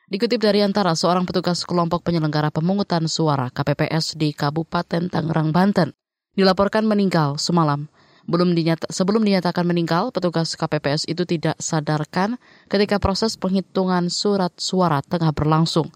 Dikutip 0.07 0.39
dari 0.39 0.63
antara 0.63 0.95
seorang 0.95 1.27
petugas 1.27 1.67
kelompok 1.67 2.07
penyelenggara 2.07 2.47
pemungutan 2.47 3.11
suara 3.11 3.51
KPPS 3.51 4.15
di 4.15 4.31
Kabupaten 4.31 5.11
Tangerang, 5.11 5.51
Banten, 5.51 5.91
dilaporkan 6.39 6.87
meninggal 6.87 7.35
semalam. 7.35 7.91
Belum 8.29 8.53
dinyata, 8.53 8.89
sebelum 8.93 9.25
dinyatakan 9.25 9.65
meninggal, 9.65 10.13
petugas 10.13 10.53
KPPS 10.53 11.09
itu 11.09 11.25
tidak 11.25 11.57
sadarkan 11.57 12.37
ketika 12.69 13.01
proses 13.01 13.33
penghitungan 13.37 14.13
surat 14.13 14.53
suara 14.61 15.01
tengah 15.01 15.33
berlangsung. 15.33 15.89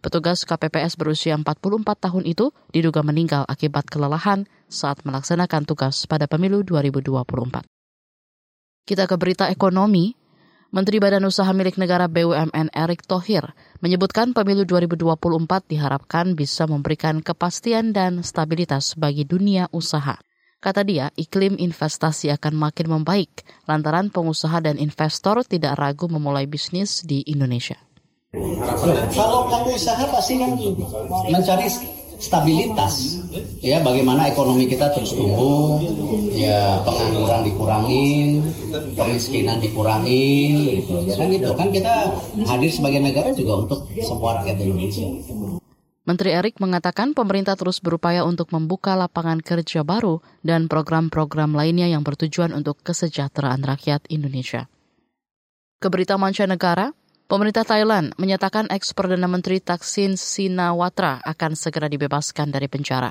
Petugas 0.00 0.46
KPPS 0.46 0.94
berusia 0.94 1.34
44 1.34 1.82
tahun 1.98 2.24
itu 2.24 2.54
diduga 2.70 3.02
meninggal 3.02 3.42
akibat 3.48 3.90
kelelahan 3.90 4.46
saat 4.70 5.02
melaksanakan 5.02 5.66
tugas 5.66 6.06
pada 6.06 6.30
pemilu 6.30 6.62
2024. 6.62 7.66
Kita 8.86 9.04
ke 9.10 9.16
berita 9.18 9.50
ekonomi. 9.50 10.14
Menteri 10.70 10.98
Badan 10.98 11.26
Usaha 11.26 11.48
milik 11.54 11.78
negara 11.78 12.10
BUMN 12.10 12.74
Erick 12.74 13.06
Thohir 13.06 13.54
menyebutkan 13.82 14.34
pemilu 14.34 14.66
2024 14.66 15.16
diharapkan 15.66 16.34
bisa 16.34 16.66
memberikan 16.70 17.22
kepastian 17.22 17.90
dan 17.90 18.22
stabilitas 18.22 18.98
bagi 18.98 19.26
dunia 19.26 19.70
usaha. 19.70 20.18
Kata 20.56 20.80
dia, 20.82 21.12
iklim 21.20 21.60
investasi 21.60 22.32
akan 22.32 22.56
makin 22.56 22.88
membaik 22.88 23.44
lantaran 23.68 24.08
pengusaha 24.08 24.64
dan 24.64 24.80
investor 24.80 25.44
tidak 25.44 25.76
ragu 25.76 26.08
memulai 26.08 26.48
bisnis 26.48 27.04
di 27.04 27.20
Indonesia. 27.28 27.76
Kalau 29.12 29.48
pelaku 29.48 29.76
usaha 29.76 30.04
pasti 30.12 30.40
kan 30.40 30.56
mencari 31.28 31.68
stabilitas 32.16 33.20
ya 33.60 33.80
bagaimana 33.84 34.32
ekonomi 34.32 34.64
kita 34.64 34.88
terus 34.96 35.12
tumbuh 35.12 35.76
ya 36.32 36.80
pengangguran 36.80 37.44
dikurangin 37.44 38.40
kemiskinan 38.96 39.60
dikurangin 39.60 40.80
gitu. 40.80 41.04
Ya 41.04 41.14
kan 41.20 41.28
gitu. 41.32 41.48
Kan 41.52 41.68
kita 41.72 41.94
hadir 42.48 42.72
sebagai 42.72 43.00
negara 43.04 43.28
juga 43.36 43.68
untuk 43.68 43.80
semua 44.00 44.40
rakyat 44.40 44.56
Indonesia 44.64 45.04
Menteri 46.06 46.38
Erik 46.38 46.62
mengatakan 46.62 47.18
pemerintah 47.18 47.58
terus 47.58 47.82
berupaya 47.82 48.22
untuk 48.22 48.54
membuka 48.54 48.94
lapangan 48.94 49.42
kerja 49.42 49.82
baru 49.82 50.22
dan 50.46 50.70
program-program 50.70 51.50
lainnya 51.50 51.90
yang 51.90 52.06
bertujuan 52.06 52.54
untuk 52.54 52.78
kesejahteraan 52.86 53.66
rakyat 53.66 54.06
Indonesia. 54.06 54.70
Keberita 55.82 56.14
mancanegara, 56.14 56.94
Pemerintah 57.26 57.66
Thailand 57.66 58.14
menyatakan 58.22 58.70
eks 58.70 58.94
Perdana 58.94 59.26
Menteri 59.26 59.58
Thaksin 59.58 60.14
Sinawatra 60.14 61.26
akan 61.26 61.58
segera 61.58 61.90
dibebaskan 61.90 62.54
dari 62.54 62.70
penjara. 62.70 63.10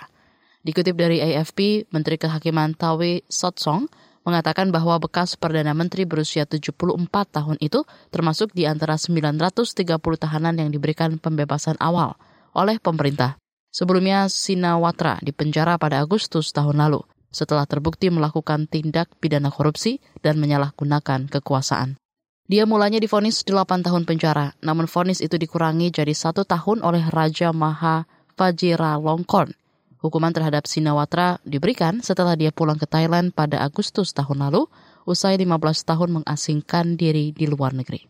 Dikutip 0.63 0.95
dari 0.95 1.19
AFP, 1.19 1.91
Menteri 1.91 2.15
Kehakiman 2.15 2.79
Tawe 2.79 3.11
Sotsong 3.27 3.91
mengatakan 4.23 4.71
bahwa 4.71 5.03
bekas 5.03 5.35
Perdana 5.35 5.75
Menteri 5.75 6.07
berusia 6.07 6.47
74 6.47 6.79
tahun 7.11 7.59
itu 7.59 7.83
termasuk 8.07 8.55
di 8.55 8.63
antara 8.63 8.95
930 8.95 9.83
tahanan 9.99 10.63
yang 10.63 10.71
diberikan 10.71 11.19
pembebasan 11.19 11.75
awal 11.83 12.15
oleh 12.55 12.79
pemerintah. 12.79 13.35
Sebelumnya 13.75 14.31
Sinawatra 14.31 15.19
dipenjara 15.19 15.75
pada 15.75 15.99
Agustus 15.99 16.55
tahun 16.55 16.79
lalu 16.79 17.03
setelah 17.35 17.67
terbukti 17.67 18.07
melakukan 18.07 18.71
tindak 18.71 19.11
pidana 19.19 19.51
korupsi 19.51 19.99
dan 20.23 20.39
menyalahgunakan 20.39 21.27
kekuasaan. 21.27 21.99
Dia 22.47 22.63
mulanya 22.63 23.03
difonis 23.03 23.43
8 23.43 23.83
tahun 23.83 24.07
penjara, 24.07 24.55
namun 24.63 24.87
vonis 24.87 25.19
itu 25.19 25.35
dikurangi 25.35 25.91
jadi 25.91 26.15
satu 26.15 26.47
tahun 26.47 26.79
oleh 26.85 27.03
Raja 27.11 27.51
Maha 27.51 28.07
Longkorn. 28.39 29.51
Hukuman 29.99 30.29
terhadap 30.29 30.69
Sinawatra 30.69 31.41
diberikan 31.41 32.05
setelah 32.05 32.37
dia 32.37 32.53
pulang 32.53 32.77
ke 32.77 32.85
Thailand 32.85 33.33
pada 33.33 33.65
Agustus 33.65 34.13
tahun 34.13 34.45
lalu, 34.45 34.69
usai 35.09 35.41
15 35.41 35.57
tahun 35.89 36.21
mengasingkan 36.21 36.93
diri 36.93 37.33
di 37.33 37.49
luar 37.49 37.73
negeri. 37.73 38.05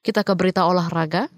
Kita 0.00 0.24
ke 0.24 0.32
berita 0.32 0.64
olahraga. 0.64 1.28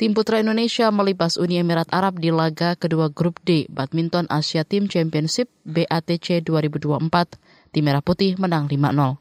Tim 0.00 0.16
putra 0.16 0.40
Indonesia 0.40 0.88
melibas 0.88 1.36
Uni 1.36 1.60
Emirat 1.60 1.84
Arab 1.92 2.24
di 2.24 2.32
laga 2.32 2.72
kedua 2.72 3.12
grup 3.12 3.36
D 3.44 3.68
Badminton 3.68 4.24
Asia 4.32 4.64
Team 4.64 4.88
Championship 4.88 5.52
BATC 5.68 6.40
2024. 6.40 7.36
Tim 7.68 7.84
Merah 7.84 8.00
Putih 8.00 8.32
menang 8.40 8.64
5-0. 8.64 9.20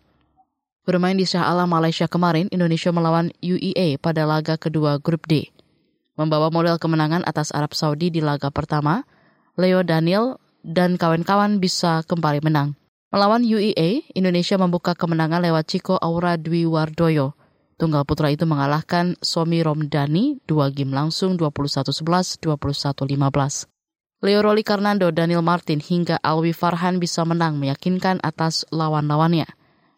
Bermain 0.87 1.19
di 1.19 1.27
Shah 1.27 1.51
Alam 1.51 1.75
Malaysia 1.75 2.07
kemarin, 2.07 2.47
Indonesia 2.55 2.95
melawan 2.95 3.27
UEA 3.43 3.99
pada 3.99 4.23
laga 4.23 4.55
kedua 4.55 5.03
grup 5.03 5.27
D. 5.27 5.51
Membawa 6.15 6.47
modal 6.47 6.79
kemenangan 6.79 7.27
atas 7.27 7.51
Arab 7.51 7.75
Saudi 7.75 8.07
di 8.07 8.23
laga 8.23 8.47
pertama, 8.47 9.03
Leo 9.59 9.83
Daniel 9.83 10.39
dan 10.63 10.95
kawan-kawan 10.95 11.59
bisa 11.59 12.07
kembali 12.07 12.39
menang. 12.39 12.79
Melawan 13.11 13.43
UEA, 13.43 13.99
Indonesia 14.15 14.55
membuka 14.55 14.95
kemenangan 14.95 15.43
lewat 15.43 15.75
Chico 15.75 15.99
Aura 15.99 16.39
Dwi 16.39 16.63
Wardoyo. 16.63 17.35
Tunggal 17.79 18.03
putra 18.03 18.27
itu 18.27 18.43
mengalahkan 18.43 19.15
Somi 19.23 19.63
Romdani 19.63 20.43
dua 20.43 20.67
game 20.67 20.91
langsung 20.91 21.39
21-11, 21.39 22.43
21-15. 22.43 23.71
Leo 24.19 24.39
Roli 24.43 24.67
Karnando, 24.67 25.07
Daniel 25.15 25.39
Martin 25.39 25.79
hingga 25.79 26.19
Alwi 26.19 26.51
Farhan 26.51 26.99
bisa 26.99 27.23
menang 27.23 27.55
meyakinkan 27.55 28.19
atas 28.19 28.67
lawan-lawannya. 28.67 29.47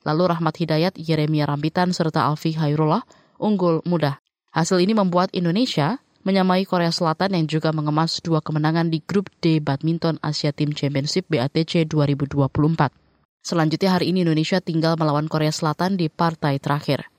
Lalu 0.06 0.24
Rahmat 0.30 0.62
Hidayat, 0.62 0.94
Yeremia 0.94 1.50
Rambitan, 1.50 1.90
serta 1.90 2.30
Alfi 2.30 2.54
Hairullah 2.54 3.02
unggul 3.42 3.82
mudah. 3.90 4.22
Hasil 4.54 4.78
ini 4.78 4.94
membuat 4.94 5.34
Indonesia 5.34 5.98
menyamai 6.22 6.70
Korea 6.70 6.94
Selatan 6.94 7.34
yang 7.34 7.50
juga 7.50 7.74
mengemas 7.74 8.22
dua 8.22 8.46
kemenangan 8.46 8.94
di 8.94 9.02
grup 9.02 9.34
D 9.42 9.58
Badminton 9.58 10.22
Asia 10.22 10.54
Team 10.54 10.78
Championship 10.78 11.26
BATC 11.34 11.90
2024. 11.90 12.94
Selanjutnya 13.42 13.90
hari 13.98 14.14
ini 14.14 14.22
Indonesia 14.22 14.62
tinggal 14.62 15.02
melawan 15.02 15.26
Korea 15.26 15.50
Selatan 15.50 15.98
di 15.98 16.14
partai 16.14 16.62
terakhir. 16.62 17.10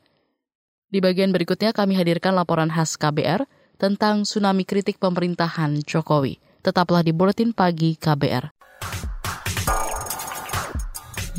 Di 0.93 1.01
bagian 1.01 1.33
berikutnya 1.33 1.73
kami 1.73 1.97
hadirkan 1.97 2.37
laporan 2.37 2.69
khas 2.69 3.01
KBR 3.01 3.49
tentang 3.81 4.29
tsunami 4.29 4.69
kritik 4.69 5.01
pemerintahan 5.01 5.81
Jokowi. 5.89 6.37
Tetaplah 6.61 7.01
di 7.01 7.17
Buletin 7.17 7.57
Pagi 7.57 7.97
KBR. 7.97 8.53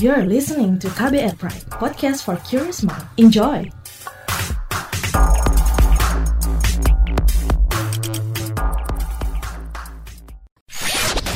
You're 0.01 0.25
listening 0.25 0.81
to 0.81 0.89
KBR 0.89 1.37
Pride, 1.37 1.69
podcast 1.69 2.25
for 2.25 2.41
curious 2.41 2.81
mind. 2.81 3.05
Enjoy! 3.21 3.69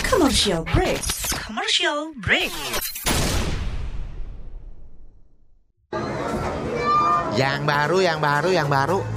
Commercial 0.09 0.65
break. 0.65 1.05
Commercial 1.45 2.17
break. 2.17 2.49
Yang 7.37 7.69
baru, 7.69 7.97
yang 8.01 8.17
baru, 8.17 8.49
yang 8.49 8.65
baru. 8.65 9.16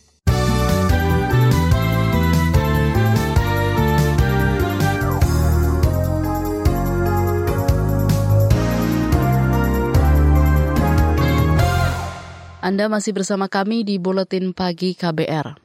Anda 12.61 12.85
masih 12.93 13.17
bersama 13.17 13.49
kami 13.49 13.81
di 13.81 13.97
Buletin 13.97 14.53
Pagi 14.53 14.93
KBR. 14.93 15.57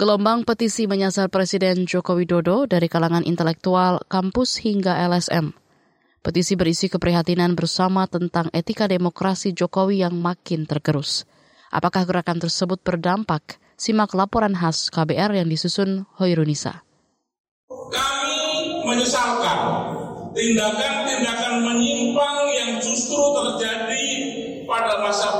Gelombang 0.00 0.48
petisi 0.48 0.88
menyasar 0.88 1.28
Presiden 1.28 1.84
Joko 1.84 2.16
Widodo 2.16 2.64
dari 2.64 2.88
kalangan 2.88 3.28
intelektual, 3.28 4.00
kampus 4.08 4.56
hingga 4.64 4.96
LSM. 5.04 5.52
Petisi 6.24 6.56
berisi 6.56 6.88
keprihatinan 6.88 7.52
bersama 7.52 8.08
tentang 8.08 8.48
etika 8.56 8.88
demokrasi 8.88 9.52
Jokowi 9.52 10.00
yang 10.00 10.16
makin 10.16 10.64
tergerus. 10.64 11.28
Apakah 11.68 12.08
gerakan 12.08 12.40
tersebut 12.40 12.80
berdampak? 12.80 13.60
Simak 13.76 14.16
laporan 14.16 14.56
khas 14.56 14.88
KBR 14.88 15.44
yang 15.44 15.48
disusun 15.52 16.08
Hoirunisa. 16.16 16.88
Kami 17.68 18.80
menyesalkan 18.88 19.60
tindakan-tindakan 20.32 21.68
menyimpang 21.68 22.38
yang 22.56 22.72
justru 22.80 23.20
terjadi 23.20 24.08
pada 24.70 25.02
masa 25.02 25.39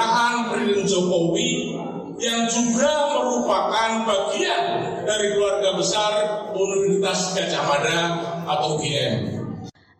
pemerintahan 0.00 0.36
Presiden 0.48 0.86
Jokowi 0.88 1.50
yang 2.20 2.48
juga 2.48 2.92
merupakan 3.16 3.90
bagian 4.08 4.62
dari 5.04 5.26
keluarga 5.36 5.76
besar 5.76 6.12
Universitas 6.56 7.36
Gajah 7.36 7.64
Mada 7.68 8.00
atau 8.48 8.80
UGM. 8.80 9.16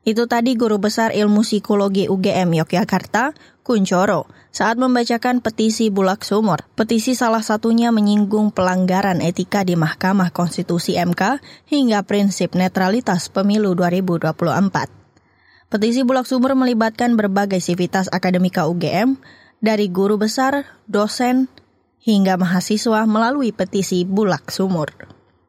Itu 0.00 0.24
tadi 0.24 0.56
Guru 0.56 0.80
Besar 0.80 1.12
Ilmu 1.12 1.44
Psikologi 1.44 2.08
UGM 2.08 2.64
Yogyakarta, 2.64 3.36
Kuncoro, 3.60 4.24
saat 4.48 4.80
membacakan 4.80 5.44
petisi 5.44 5.92
Bulak 5.92 6.24
Sumur. 6.24 6.64
Petisi 6.72 7.12
salah 7.12 7.44
satunya 7.44 7.92
menyinggung 7.92 8.56
pelanggaran 8.56 9.20
etika 9.20 9.60
di 9.60 9.76
Mahkamah 9.76 10.32
Konstitusi 10.32 10.96
MK 10.96 11.44
hingga 11.68 12.00
prinsip 12.08 12.56
netralitas 12.56 13.28
pemilu 13.28 13.76
2024. 13.76 15.68
Petisi 15.68 16.00
Bulak 16.02 16.24
Sumur 16.24 16.56
melibatkan 16.56 17.14
berbagai 17.20 17.60
sivitas 17.60 18.08
akademika 18.08 18.66
UGM, 18.66 19.20
dari 19.60 19.88
guru 19.92 20.20
besar, 20.20 20.66
dosen, 20.88 21.48
hingga 22.04 22.36
mahasiswa 22.40 23.04
melalui 23.04 23.52
petisi 23.52 24.08
Bulak 24.08 24.48
Sumur. 24.52 24.92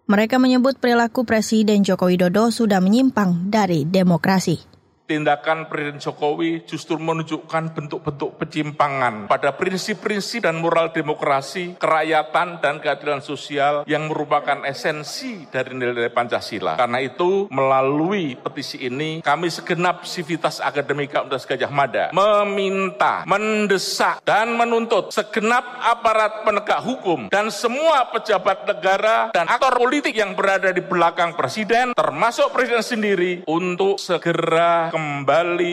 Mereka 0.07 0.39
menyebut 0.39 0.79
perilaku 0.79 1.23
Presiden 1.23 1.87
Joko 1.87 2.11
Widodo 2.11 2.51
sudah 2.51 2.83
menyimpang 2.83 3.47
dari 3.47 3.87
demokrasi 3.87 4.70
tindakan 5.11 5.67
Presiden 5.67 5.99
Jokowi 5.99 6.63
justru 6.63 6.95
menunjukkan 6.95 7.75
bentuk-bentuk 7.75 8.39
penyimpangan 8.39 9.27
pada 9.27 9.51
prinsip-prinsip 9.51 10.47
dan 10.47 10.55
moral 10.63 10.95
demokrasi, 10.95 11.75
kerakyatan, 11.75 12.63
dan 12.63 12.79
keadilan 12.79 13.19
sosial 13.19 13.83
yang 13.83 14.07
merupakan 14.07 14.63
esensi 14.63 15.51
dari 15.51 15.75
nilai-nilai 15.75 16.15
Pancasila. 16.15 16.79
Karena 16.79 17.03
itu, 17.03 17.51
melalui 17.51 18.39
petisi 18.39 18.79
ini, 18.87 19.19
kami 19.19 19.51
segenap 19.51 20.07
sivitas 20.07 20.63
akademika 20.63 21.27
Universitas 21.27 21.43
Gajah 21.43 21.71
Mada 21.75 22.05
meminta, 22.15 23.27
mendesak, 23.27 24.23
dan 24.23 24.55
menuntut 24.55 25.11
segenap 25.11 25.83
aparat 25.83 26.47
penegak 26.47 26.79
hukum 26.79 27.27
dan 27.27 27.51
semua 27.51 28.07
pejabat 28.15 28.63
negara 28.63 29.33
dan 29.35 29.51
aktor 29.51 29.75
politik 29.75 30.15
yang 30.15 30.37
berada 30.37 30.71
di 30.71 30.79
belakang 30.79 31.35
Presiden, 31.35 31.91
termasuk 31.97 32.53
Presiden 32.55 32.85
sendiri, 32.85 33.43
untuk 33.49 33.99
segera 33.99 34.87
kembali 34.93 35.00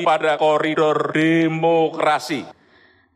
pada 0.05 0.37
koridor 0.37 1.11
demokrasi. 1.17 2.59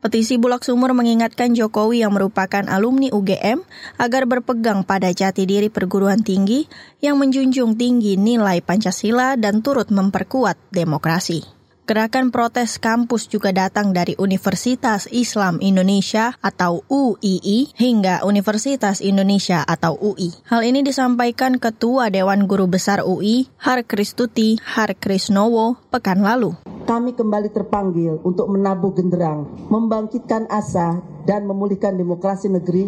Petisi 0.03 0.35
Bulak 0.35 0.67
Sumur 0.67 0.91
mengingatkan 0.91 1.55
Jokowi 1.55 2.03
yang 2.03 2.11
merupakan 2.11 2.67
alumni 2.67 3.07
UGM 3.07 3.63
agar 3.95 4.27
berpegang 4.27 4.83
pada 4.83 5.07
jati 5.15 5.47
diri 5.47 5.71
perguruan 5.71 6.19
tinggi 6.19 6.67
yang 6.99 7.15
menjunjung 7.15 7.79
tinggi 7.79 8.19
nilai 8.19 8.59
Pancasila 8.59 9.39
dan 9.39 9.63
turut 9.63 9.87
memperkuat 9.87 10.59
demokrasi. 10.75 11.52
Gerakan 11.83 12.31
protes 12.31 12.79
kampus 12.79 13.27
juga 13.27 13.51
datang 13.51 13.91
dari 13.91 14.15
Universitas 14.15 15.03
Islam 15.11 15.59
Indonesia 15.59 16.31
atau 16.39 16.79
UII 16.87 17.75
hingga 17.75 18.23
Universitas 18.23 19.03
Indonesia 19.03 19.67
atau 19.67 19.99
UI. 19.99 20.31
Hal 20.47 20.63
ini 20.63 20.79
disampaikan 20.79 21.59
Ketua 21.59 22.07
Dewan 22.07 22.47
Guru 22.47 22.71
Besar 22.71 23.03
UI, 23.03 23.51
Har 23.59 23.83
Kristuti 23.83 24.55
Har 24.63 24.95
Krisnowo, 24.95 25.75
pekan 25.91 26.23
lalu. 26.23 26.55
Kami 26.87 27.19
kembali 27.19 27.51
terpanggil 27.51 28.15
untuk 28.23 28.47
menabuh 28.47 28.95
genderang, 28.95 29.67
membangkitkan 29.67 30.47
asa, 30.47 31.03
dan 31.27 31.43
memulihkan 31.43 31.99
demokrasi 31.99 32.47
negeri 32.47 32.87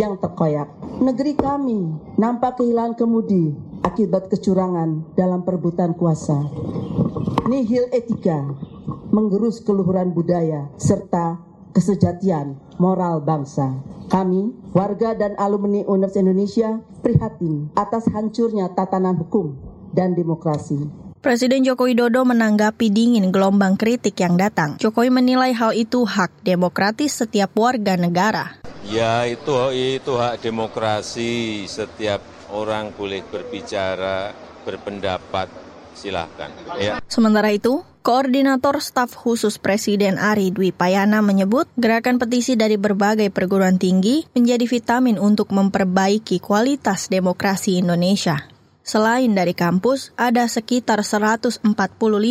yang 0.00 0.16
terkoyak. 0.16 0.72
Negeri 0.96 1.36
kami 1.36 1.92
nampak 2.16 2.56
kehilangan 2.56 2.96
kemudi 2.96 3.52
akibat 3.84 4.32
kecurangan 4.32 5.12
dalam 5.12 5.44
perebutan 5.44 5.92
kuasa 5.92 6.40
nihil 7.46 7.90
etika, 7.90 8.54
menggerus 9.10 9.62
keluhuran 9.62 10.14
budaya, 10.14 10.70
serta 10.78 11.42
kesejatian 11.72 12.58
moral 12.82 13.22
bangsa. 13.22 13.78
Kami, 14.10 14.50
warga 14.74 15.14
dan 15.14 15.38
alumni 15.38 15.86
Universitas 15.86 16.22
Indonesia, 16.22 16.70
prihatin 17.02 17.70
atas 17.78 18.10
hancurnya 18.10 18.74
tatanan 18.74 19.14
hukum 19.14 19.54
dan 19.94 20.18
demokrasi. 20.18 20.90
Presiden 21.20 21.68
Joko 21.68 21.84
Widodo 21.84 22.24
menanggapi 22.24 22.88
dingin 22.88 23.28
gelombang 23.28 23.76
kritik 23.76 24.16
yang 24.24 24.40
datang. 24.40 24.80
Jokowi 24.80 25.12
menilai 25.12 25.52
hal 25.52 25.76
itu 25.76 26.08
hak 26.08 26.32
demokratis 26.40 27.12
setiap 27.12 27.52
warga 27.60 27.92
negara. 28.00 28.56
Ya, 28.88 29.28
itu 29.28 29.52
itu 29.76 30.16
hak 30.16 30.40
demokrasi. 30.40 31.68
Setiap 31.68 32.24
orang 32.48 32.96
boleh 32.96 33.20
berbicara, 33.28 34.32
berpendapat, 34.64 35.52
silahkan. 36.00 36.48
Ya. 36.80 36.98
Sementara 37.06 37.54
itu, 37.54 37.84
Koordinator 38.00 38.80
Staf 38.80 39.14
Khusus 39.14 39.60
Presiden 39.60 40.16
Ari 40.16 40.50
Dwi 40.50 40.72
Payana 40.74 41.20
menyebut 41.20 41.68
gerakan 41.76 42.16
petisi 42.16 42.56
dari 42.56 42.80
berbagai 42.80 43.28
perguruan 43.28 43.78
tinggi 43.78 44.24
menjadi 44.32 44.64
vitamin 44.64 45.20
untuk 45.20 45.52
memperbaiki 45.52 46.40
kualitas 46.42 47.12
demokrasi 47.12 47.78
Indonesia. 47.78 48.49
Selain 48.80 49.30
dari 49.30 49.52
kampus, 49.52 50.10
ada 50.16 50.48
sekitar 50.48 51.04
145 51.04 51.62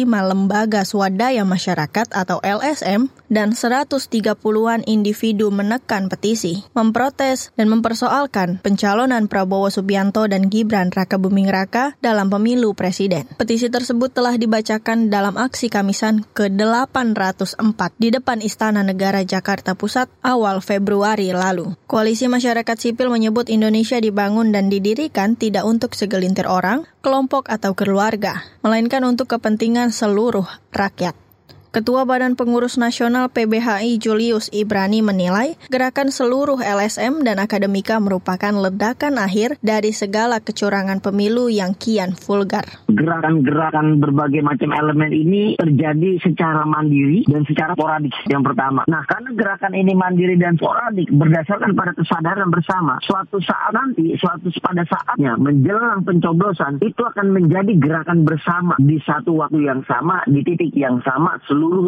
lembaga 0.06 0.82
swadaya 0.84 1.46
masyarakat 1.46 2.08
atau 2.10 2.42
LSM 2.42 3.08
dan 3.30 3.54
130-an 3.54 4.82
individu 4.90 5.54
menekan 5.54 6.10
petisi, 6.10 6.66
memprotes 6.74 7.54
dan 7.54 7.70
mempersoalkan 7.70 8.60
pencalonan 8.60 9.30
Prabowo 9.30 9.70
Subianto 9.70 10.26
dan 10.26 10.50
Gibran 10.50 10.90
Raka 10.90 11.22
Buming 11.22 11.48
Raka 11.48 11.94
dalam 12.02 12.34
pemilu 12.34 12.74
presiden. 12.74 13.30
Petisi 13.38 13.70
tersebut 13.70 14.10
telah 14.12 14.36
dibacakan 14.36 15.14
dalam 15.14 15.38
aksi 15.38 15.70
Kamisan 15.70 16.26
ke-804 16.34 17.80
di 18.02 18.10
depan 18.10 18.42
Istana 18.42 18.82
Negara 18.82 19.22
Jakarta 19.22 19.78
Pusat 19.78 20.10
awal 20.26 20.66
Februari 20.66 21.30
lalu. 21.30 21.78
Koalisi 21.86 22.26
Masyarakat 22.26 22.78
Sipil 22.82 23.14
menyebut 23.14 23.48
Indonesia 23.48 24.02
dibangun 24.02 24.50
dan 24.50 24.74
didirikan 24.74 25.38
tidak 25.38 25.64
untuk 25.70 25.94
segelintir 25.94 26.39
orang, 26.48 26.88
kelompok 27.04 27.50
atau 27.52 27.76
keluarga, 27.76 28.46
melainkan 28.64 29.04
untuk 29.04 29.32
kepentingan 29.32 29.92
seluruh 29.92 30.48
rakyat. 30.72 31.29
Ketua 31.70 32.02
Badan 32.02 32.34
Pengurus 32.34 32.82
Nasional 32.82 33.30
PBHI 33.30 34.02
Julius 34.02 34.50
Ibrani 34.50 35.06
menilai 35.06 35.54
gerakan 35.70 36.10
seluruh 36.10 36.58
LSM 36.58 37.22
dan 37.22 37.38
akademika 37.38 38.02
merupakan 38.02 38.50
ledakan 38.50 39.22
akhir 39.22 39.62
dari 39.62 39.94
segala 39.94 40.42
kecurangan 40.42 40.98
pemilu 40.98 41.46
yang 41.46 41.78
kian 41.78 42.18
vulgar. 42.18 42.66
Gerakan-gerakan 42.90 44.02
berbagai 44.02 44.42
macam 44.42 44.74
elemen 44.74 45.14
ini 45.14 45.62
terjadi 45.62 46.18
secara 46.26 46.66
mandiri 46.66 47.22
dan 47.30 47.46
secara 47.46 47.78
sporadik 47.78 48.18
yang 48.26 48.42
pertama. 48.42 48.82
Nah, 48.90 49.06
karena 49.06 49.30
gerakan 49.38 49.78
ini 49.78 49.94
mandiri 49.94 50.42
dan 50.42 50.58
sporadik 50.58 51.06
berdasarkan 51.14 51.78
pada 51.78 51.94
kesadaran 51.94 52.50
bersama, 52.50 52.98
suatu 53.06 53.38
saat 53.46 53.78
nanti, 53.78 54.18
suatu 54.18 54.50
pada 54.58 54.82
saatnya 54.90 55.38
menjelang 55.38 56.02
pencoblosan 56.02 56.82
itu 56.82 57.06
akan 57.06 57.30
menjadi 57.30 57.78
gerakan 57.78 58.26
bersama 58.26 58.74
di 58.82 58.98
satu 59.06 59.38
waktu 59.38 59.70
yang 59.70 59.86
sama, 59.86 60.26
di 60.26 60.42
titik 60.42 60.74
yang 60.74 60.98
sama, 61.06 61.38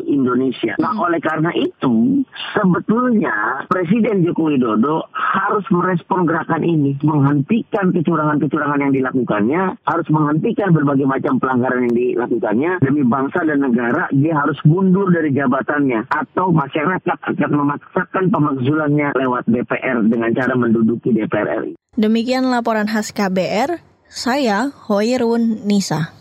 Indonesia. 0.06 0.76
Nah, 0.78 0.94
oleh 1.00 1.24
karena 1.24 1.52
itu, 1.56 2.24
sebetulnya 2.52 3.64
Presiden 3.72 4.28
Joko 4.28 4.52
Widodo 4.52 5.08
harus 5.12 5.66
merespon 5.72 6.28
gerakan 6.28 6.64
ini, 6.64 7.00
menghentikan 7.02 7.96
kecurangan-kecurangan 7.96 8.84
yang 8.84 8.94
dilakukannya, 8.94 9.80
harus 9.88 10.08
menghentikan 10.12 10.76
berbagai 10.76 11.08
macam 11.08 11.40
pelanggaran 11.40 11.88
yang 11.90 11.96
dilakukannya 11.96 12.72
demi 12.84 13.04
bangsa 13.08 13.44
dan 13.48 13.64
negara. 13.64 14.12
Dia 14.12 14.34
harus 14.38 14.60
mundur 14.68 15.10
dari 15.10 15.32
jabatannya 15.32 16.12
atau 16.12 16.52
masyarakat 16.52 17.18
akan 17.32 17.52
memaksakan 17.52 18.24
pemakzulannya 18.30 19.16
lewat 19.16 19.48
DPR 19.48 20.04
dengan 20.06 20.30
cara 20.36 20.54
menduduki 20.56 21.16
DPR 21.16 21.64
RI. 21.66 21.74
Demikian 22.00 22.48
laporan 22.48 22.88
khas 22.88 23.12
KBR, 23.12 23.84
saya 24.08 24.72
Hoirun 24.88 25.68
Nisa. 25.68 26.21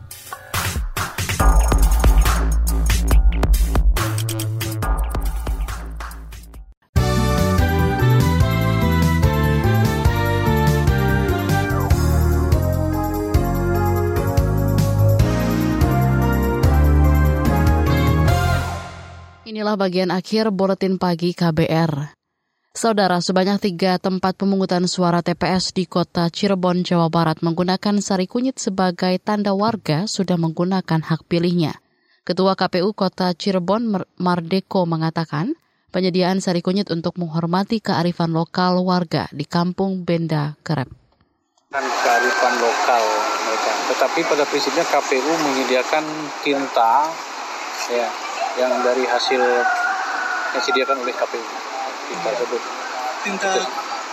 Inilah 19.71 19.87
bagian 19.87 20.11
akhir 20.11 20.51
Buletin 20.51 20.99
Pagi 20.99 21.31
KBR. 21.31 22.11
Saudara, 22.75 23.23
sebanyak 23.23 23.71
tiga 23.71 23.95
tempat 24.03 24.35
pemungutan 24.35 24.83
suara 24.83 25.23
TPS 25.23 25.71
di 25.71 25.87
kota 25.87 26.27
Cirebon, 26.27 26.83
Jawa 26.83 27.07
Barat 27.07 27.39
menggunakan 27.39 28.03
sari 28.03 28.27
kunyit 28.27 28.59
sebagai 28.59 29.15
tanda 29.23 29.55
warga 29.55 30.11
sudah 30.11 30.35
menggunakan 30.35 31.07
hak 31.07 31.23
pilihnya. 31.23 31.79
Ketua 32.27 32.59
KPU 32.59 32.91
Kota 32.91 33.31
Cirebon 33.31 33.95
Mardeko 34.19 34.83
mengatakan, 34.83 35.55
penyediaan 35.95 36.43
sari 36.43 36.59
kunyit 36.59 36.91
untuk 36.91 37.15
menghormati 37.15 37.79
kearifan 37.79 38.35
lokal 38.35 38.75
warga 38.83 39.31
di 39.31 39.47
Kampung 39.47 40.03
Benda 40.03 40.59
Kerep. 40.67 40.91
Kearifan 41.71 42.53
lokal 42.59 43.03
mereka, 43.47 43.71
tetapi 43.95 44.19
pada 44.35 44.43
prinsipnya 44.51 44.83
KPU 44.83 45.31
menyediakan 45.31 46.03
tinta, 46.43 47.07
ya, 47.87 48.30
yang 48.59 48.71
dari 48.83 49.03
hasil 49.07 49.39
yang 49.39 50.59
disediakan 50.59 50.99
oleh 50.99 51.15
KPU 51.15 51.45
tinta 52.11 52.29
tersebut. 52.35 52.61
Tinta 53.23 53.49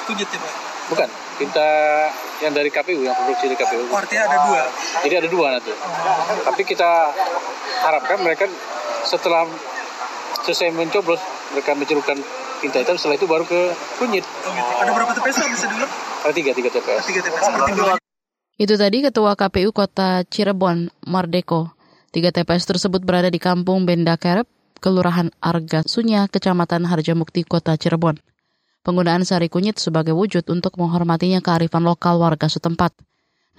kunyit 0.07 0.29
ya 0.31 0.38
Pak? 0.38 0.53
Bukan, 0.88 1.09
tinta 1.37 1.68
yang 2.40 2.53
dari 2.57 2.70
KPU 2.72 3.01
yang 3.05 3.12
produksi 3.12 3.51
dari 3.51 3.59
KPU. 3.61 3.83
Oh, 3.92 3.98
artinya 3.98 4.24
ada 4.24 4.38
dua. 4.48 4.62
Jadi 5.05 5.14
ada 5.20 5.29
dua 5.29 5.46
nanti. 5.59 5.72
Tapi 6.46 6.62
kita 6.64 7.12
harapkan 7.85 8.16
mereka 8.24 8.48
setelah 9.05 9.44
selesai 10.46 10.72
mencoblos 10.72 11.20
mereka 11.53 11.77
mencerukkan 11.77 12.16
tinta 12.64 12.77
hitam 12.81 12.96
setelah 12.96 13.16
itu 13.20 13.27
baru 13.29 13.44
ke 13.44 13.61
kunyit. 14.01 14.24
Oh, 14.24 14.53
gitu. 14.55 14.72
Ada 14.81 14.90
berapa 14.94 15.12
TPS 15.12 15.37
bisa 15.53 15.66
dulu? 15.68 15.87
Ada 16.24 16.33
tiga, 16.33 16.51
tiga 16.57 16.68
TPS. 16.72 17.05
Tiga 17.05 17.20
TPS. 17.20 17.44
Itu 18.59 18.74
tadi 18.74 19.07
Ketua 19.07 19.38
KPU 19.38 19.70
Kota 19.70 20.27
Cirebon, 20.27 20.90
Mardeko. 21.07 21.78
Tiga 22.09 22.33
TPS 22.33 22.64
tersebut 22.64 23.05
berada 23.05 23.29
di 23.29 23.37
Kampung 23.37 23.85
Benda 23.85 24.16
Kerep, 24.16 24.49
Kelurahan 24.81 25.29
Arga 25.44 25.85
Sunya, 25.85 26.25
Kecamatan 26.25 26.88
Harjamukti, 26.88 27.44
Kota 27.44 27.77
Cirebon. 27.77 28.16
Penggunaan 28.81 29.29
sari 29.29 29.53
kunyit 29.53 29.77
sebagai 29.77 30.16
wujud 30.16 30.49
untuk 30.49 30.81
menghormatinya 30.81 31.44
kearifan 31.44 31.85
lokal 31.85 32.16
warga 32.16 32.49
setempat. 32.49 32.97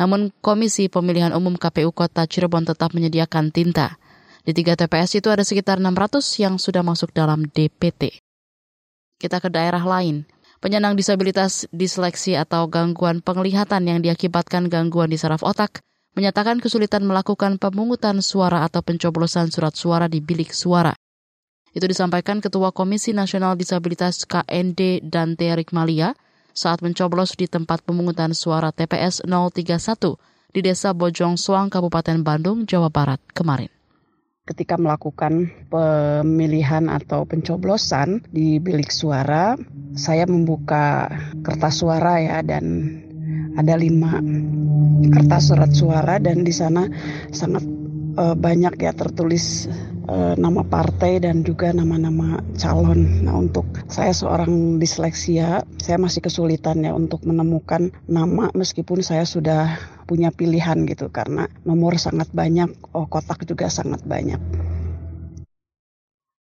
Namun 0.01 0.33
Komisi 0.41 0.89
Pemilihan 0.89 1.29
Umum 1.37 1.61
KPU 1.61 1.93
Kota 1.93 2.25
Cirebon 2.25 2.65
tetap 2.65 2.97
menyediakan 2.97 3.53
tinta. 3.53 4.01
Di 4.41 4.57
tiga 4.57 4.73
TPS 4.73 5.21
itu 5.21 5.29
ada 5.29 5.45
sekitar 5.45 5.77
600 5.77 6.25
yang 6.41 6.57
sudah 6.57 6.81
masuk 6.81 7.13
dalam 7.13 7.45
DPT. 7.45 8.17
Kita 9.21 9.37
ke 9.37 9.53
daerah 9.53 9.85
lain. 9.85 10.25
Penyandang 10.57 10.97
disabilitas 10.97 11.69
disleksi 11.69 12.33
atau 12.33 12.65
gangguan 12.65 13.21
penglihatan 13.21 13.85
yang 13.85 14.01
diakibatkan 14.01 14.73
gangguan 14.73 15.13
di 15.13 15.21
saraf 15.21 15.45
otak 15.45 15.85
menyatakan 16.19 16.59
kesulitan 16.59 17.07
melakukan 17.07 17.55
pemungutan 17.55 18.19
suara 18.19 18.67
atau 18.67 18.83
pencoblosan 18.83 19.47
surat 19.55 19.71
suara 19.71 20.11
di 20.11 20.19
bilik 20.19 20.51
suara. 20.51 20.91
Itu 21.71 21.87
disampaikan 21.87 22.43
Ketua 22.43 22.75
Komisi 22.75 23.15
Nasional 23.15 23.55
Disabilitas 23.55 24.27
KND 24.27 25.07
dan 25.07 25.39
Terik 25.39 25.71
Malia 25.71 26.11
saat 26.51 26.83
mencoblos 26.83 27.39
di 27.39 27.47
tempat 27.47 27.87
pemungutan 27.87 28.35
suara 28.35 28.75
TPS 28.75 29.23
031 29.23 30.51
di 30.51 30.59
Desa 30.59 30.91
Bojong 30.91 31.39
Soang, 31.39 31.71
Kabupaten 31.71 32.19
Bandung, 32.19 32.67
Jawa 32.67 32.91
Barat 32.91 33.23
kemarin 33.31 33.71
ketika 34.49 34.81
melakukan 34.81 35.53
pemilihan 35.69 36.89
atau 36.89 37.21
pencoblosan 37.29 38.25
di 38.33 38.57
bilik 38.57 38.89
suara, 38.89 39.53
saya 39.93 40.25
membuka 40.25 41.05
kertas 41.45 41.85
suara 41.85 42.17
ya 42.17 42.41
dan 42.41 42.65
ada 43.59 43.75
lima 43.75 44.23
kertas 45.11 45.51
surat 45.51 45.71
suara 45.75 46.15
dan 46.23 46.47
di 46.47 46.55
sana 46.55 46.87
sangat 47.35 47.63
uh, 48.15 48.35
banyak 48.39 48.79
ya 48.79 48.95
tertulis 48.95 49.67
uh, 50.07 50.33
nama 50.39 50.63
partai 50.63 51.19
dan 51.19 51.43
juga 51.43 51.75
nama-nama 51.75 52.39
calon. 52.55 53.27
Nah 53.27 53.35
untuk 53.35 53.67
saya 53.91 54.15
seorang 54.15 54.79
disleksia, 54.79 55.67
saya 55.79 55.97
masih 55.99 56.23
kesulitan 56.23 56.87
ya 56.87 56.95
untuk 56.95 57.23
menemukan 57.27 57.91
nama 58.07 58.47
meskipun 58.55 59.03
saya 59.03 59.27
sudah 59.27 59.75
punya 60.07 60.31
pilihan 60.33 60.89
gitu 60.89 61.11
karena 61.13 61.51
nomor 61.67 61.99
sangat 62.01 62.31
banyak, 62.31 62.71
oh 62.95 63.05
kotak 63.05 63.45
juga 63.45 63.69
sangat 63.69 64.01
banyak. 64.07 64.41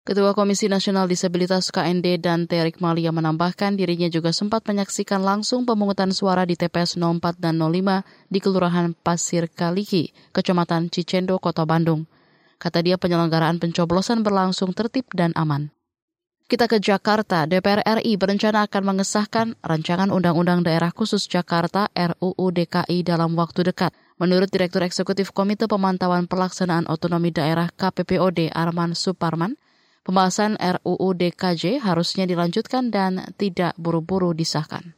Ketua 0.08 0.32
Komisi 0.32 0.72
Nasional 0.72 1.04
Disabilitas 1.04 1.68
KND 1.68 2.16
dan 2.16 2.48
Terik 2.48 2.80
Malia 2.80 3.12
menambahkan 3.12 3.76
dirinya 3.76 4.08
juga 4.08 4.32
sempat 4.32 4.64
menyaksikan 4.64 5.20
langsung 5.20 5.68
pemungutan 5.68 6.16
suara 6.16 6.48
di 6.48 6.56
TPS 6.56 6.96
04 6.96 7.36
dan 7.36 7.60
05 7.60 8.32
di 8.32 8.40
Kelurahan 8.40 8.96
Pasir 8.96 9.52
Kaliki, 9.52 10.16
Kecamatan 10.32 10.88
Cicendo, 10.88 11.36
Kota 11.36 11.68
Bandung. 11.68 12.08
Kata 12.56 12.80
dia 12.80 12.96
penyelenggaraan 12.96 13.60
pencoblosan 13.60 14.24
berlangsung 14.24 14.72
tertib 14.72 15.04
dan 15.12 15.36
aman. 15.36 15.68
Kita 16.48 16.72
ke 16.72 16.80
Jakarta, 16.80 17.44
DPR 17.44 17.84
RI 18.00 18.16
berencana 18.16 18.64
akan 18.64 18.82
mengesahkan 18.88 19.60
rancangan 19.60 20.08
Undang-Undang 20.08 20.64
Daerah 20.64 20.88
Khusus 20.88 21.28
Jakarta 21.28 21.92
RUU 21.92 22.48
DKI 22.56 23.04
dalam 23.04 23.36
waktu 23.36 23.60
dekat. 23.60 23.92
Menurut 24.16 24.48
Direktur 24.48 24.88
Eksekutif 24.88 25.36
Komite 25.36 25.68
Pemantauan 25.68 26.24
Pelaksanaan 26.24 26.88
Otonomi 26.88 27.28
Daerah 27.28 27.68
KPPOD 27.76 28.56
Arman 28.56 28.96
Suparman, 28.96 29.60
pembahasan 30.08 30.56
RUU 30.56 31.12
DKJ 31.12 31.84
harusnya 31.84 32.24
dilanjutkan 32.24 32.88
dan 32.88 33.28
tidak 33.36 33.76
buru-buru 33.76 34.32
disahkan. 34.32 34.96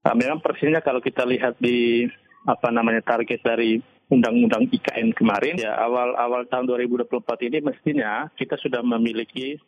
Nah, 0.00 0.16
memang 0.16 0.40
persisnya 0.40 0.80
kalau 0.80 1.04
kita 1.04 1.28
lihat 1.28 1.60
di 1.60 2.08
apa 2.48 2.72
namanya 2.72 3.04
target 3.04 3.44
dari 3.44 3.76
Undang-Undang 4.06 4.70
IKN 4.70 5.10
kemarin, 5.18 5.58
ya 5.58 5.74
awal-awal 5.82 6.46
tahun 6.46 6.70
2024 6.70 7.50
ini 7.50 7.58
mestinya 7.58 8.30
kita 8.38 8.54
sudah 8.54 8.78
memiliki, 8.78 9.58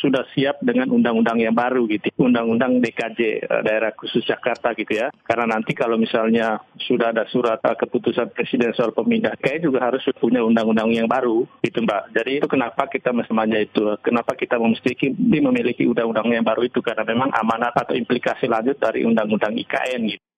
sudah 0.00 0.24
siap 0.32 0.64
dengan 0.64 0.88
undang-undang 0.88 1.36
yang 1.36 1.52
baru 1.52 1.84
gitu, 1.92 2.08
undang-undang 2.16 2.80
DKJ 2.80 3.20
eh, 3.20 3.60
daerah 3.60 3.92
khusus 3.92 4.24
Jakarta 4.24 4.72
gitu 4.72 4.96
ya. 4.96 5.12
Karena 5.28 5.44
nanti 5.44 5.76
kalau 5.76 6.00
misalnya 6.00 6.56
sudah 6.88 7.12
ada 7.12 7.28
surat 7.28 7.60
eh, 7.60 7.76
keputusan 7.76 8.32
presiden 8.32 8.72
soal 8.72 8.96
pemindahan, 8.96 9.36
kayak 9.36 9.60
juga 9.60 9.84
harus 9.84 10.00
punya 10.16 10.40
undang-undang 10.40 10.88
yang 10.88 11.04
baru 11.04 11.44
gitu 11.60 11.84
Mbak. 11.84 12.16
Jadi 12.16 12.30
itu 12.40 12.48
kenapa 12.48 12.88
kita 12.88 13.12
semuanya 13.28 13.60
itu, 13.60 13.92
kenapa 14.00 14.32
kita 14.32 14.56
memiliki 14.56 15.12
memiliki 15.36 15.84
undang-undang 15.84 16.32
yang 16.32 16.46
baru 16.48 16.64
itu 16.64 16.80
karena 16.80 17.04
memang 17.04 17.28
amanat 17.28 17.76
atau 17.76 17.92
implikasi 17.92 18.48
lanjut 18.48 18.80
dari 18.80 19.04
undang-undang 19.04 19.52
IKN 19.52 20.16
gitu. 20.16 20.31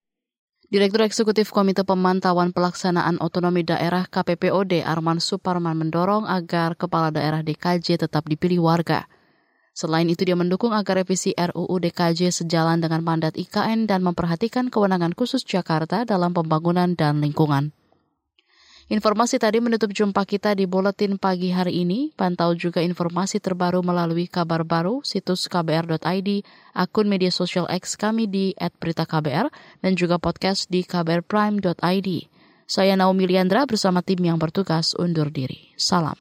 Direktur 0.75 1.07
Eksekutif 1.07 1.55
Komite 1.55 1.87
Pemantauan 1.87 2.51
Pelaksanaan 2.51 3.23
Otonomi 3.23 3.63
Daerah 3.63 4.11
KPPOD 4.11 4.83
Arman 4.83 5.23
Suparman 5.23 5.79
mendorong 5.79 6.27
agar 6.27 6.75
kepala 6.75 7.15
daerah 7.15 7.47
DKJ 7.47 8.03
tetap 8.03 8.27
dipilih 8.27 8.59
warga. 8.59 9.07
Selain 9.71 10.11
itu 10.11 10.27
dia 10.27 10.35
mendukung 10.35 10.75
agar 10.75 11.07
revisi 11.07 11.31
RUU 11.31 11.79
DKJ 11.79 12.35
sejalan 12.35 12.83
dengan 12.83 13.07
mandat 13.07 13.39
IKN 13.39 13.87
dan 13.87 14.03
memperhatikan 14.03 14.67
kewenangan 14.67 15.15
khusus 15.15 15.47
Jakarta 15.47 16.03
dalam 16.03 16.35
pembangunan 16.35 16.99
dan 16.99 17.23
lingkungan. 17.23 17.71
Informasi 18.85 19.40
tadi 19.40 19.64
menutup 19.64 19.88
jumpa 19.97 20.29
kita 20.29 20.53
di 20.53 20.68
Buletin 20.68 21.16
Pagi 21.16 21.49
hari 21.49 21.81
ini. 21.88 22.12
Pantau 22.12 22.53
juga 22.53 22.85
informasi 22.85 23.40
terbaru 23.40 23.81
melalui 23.81 24.29
kabar 24.29 24.61
baru, 24.61 25.01
situs 25.01 25.49
kbr.id, 25.49 26.44
akun 26.77 27.09
media 27.09 27.33
sosial 27.33 27.64
X 27.73 27.97
kami 27.97 28.29
di 28.29 28.53
@beritaKBR, 28.61 29.49
dan 29.81 29.92
juga 29.97 30.20
podcast 30.20 30.68
di 30.68 30.85
kbrprime.id. 30.85 32.09
Saya 32.68 32.92
Naomi 33.01 33.25
Liandra 33.25 33.64
bersama 33.64 34.05
tim 34.05 34.20
yang 34.20 34.37
bertugas 34.37 34.92
undur 35.01 35.33
diri. 35.33 35.73
Salam. 35.81 36.20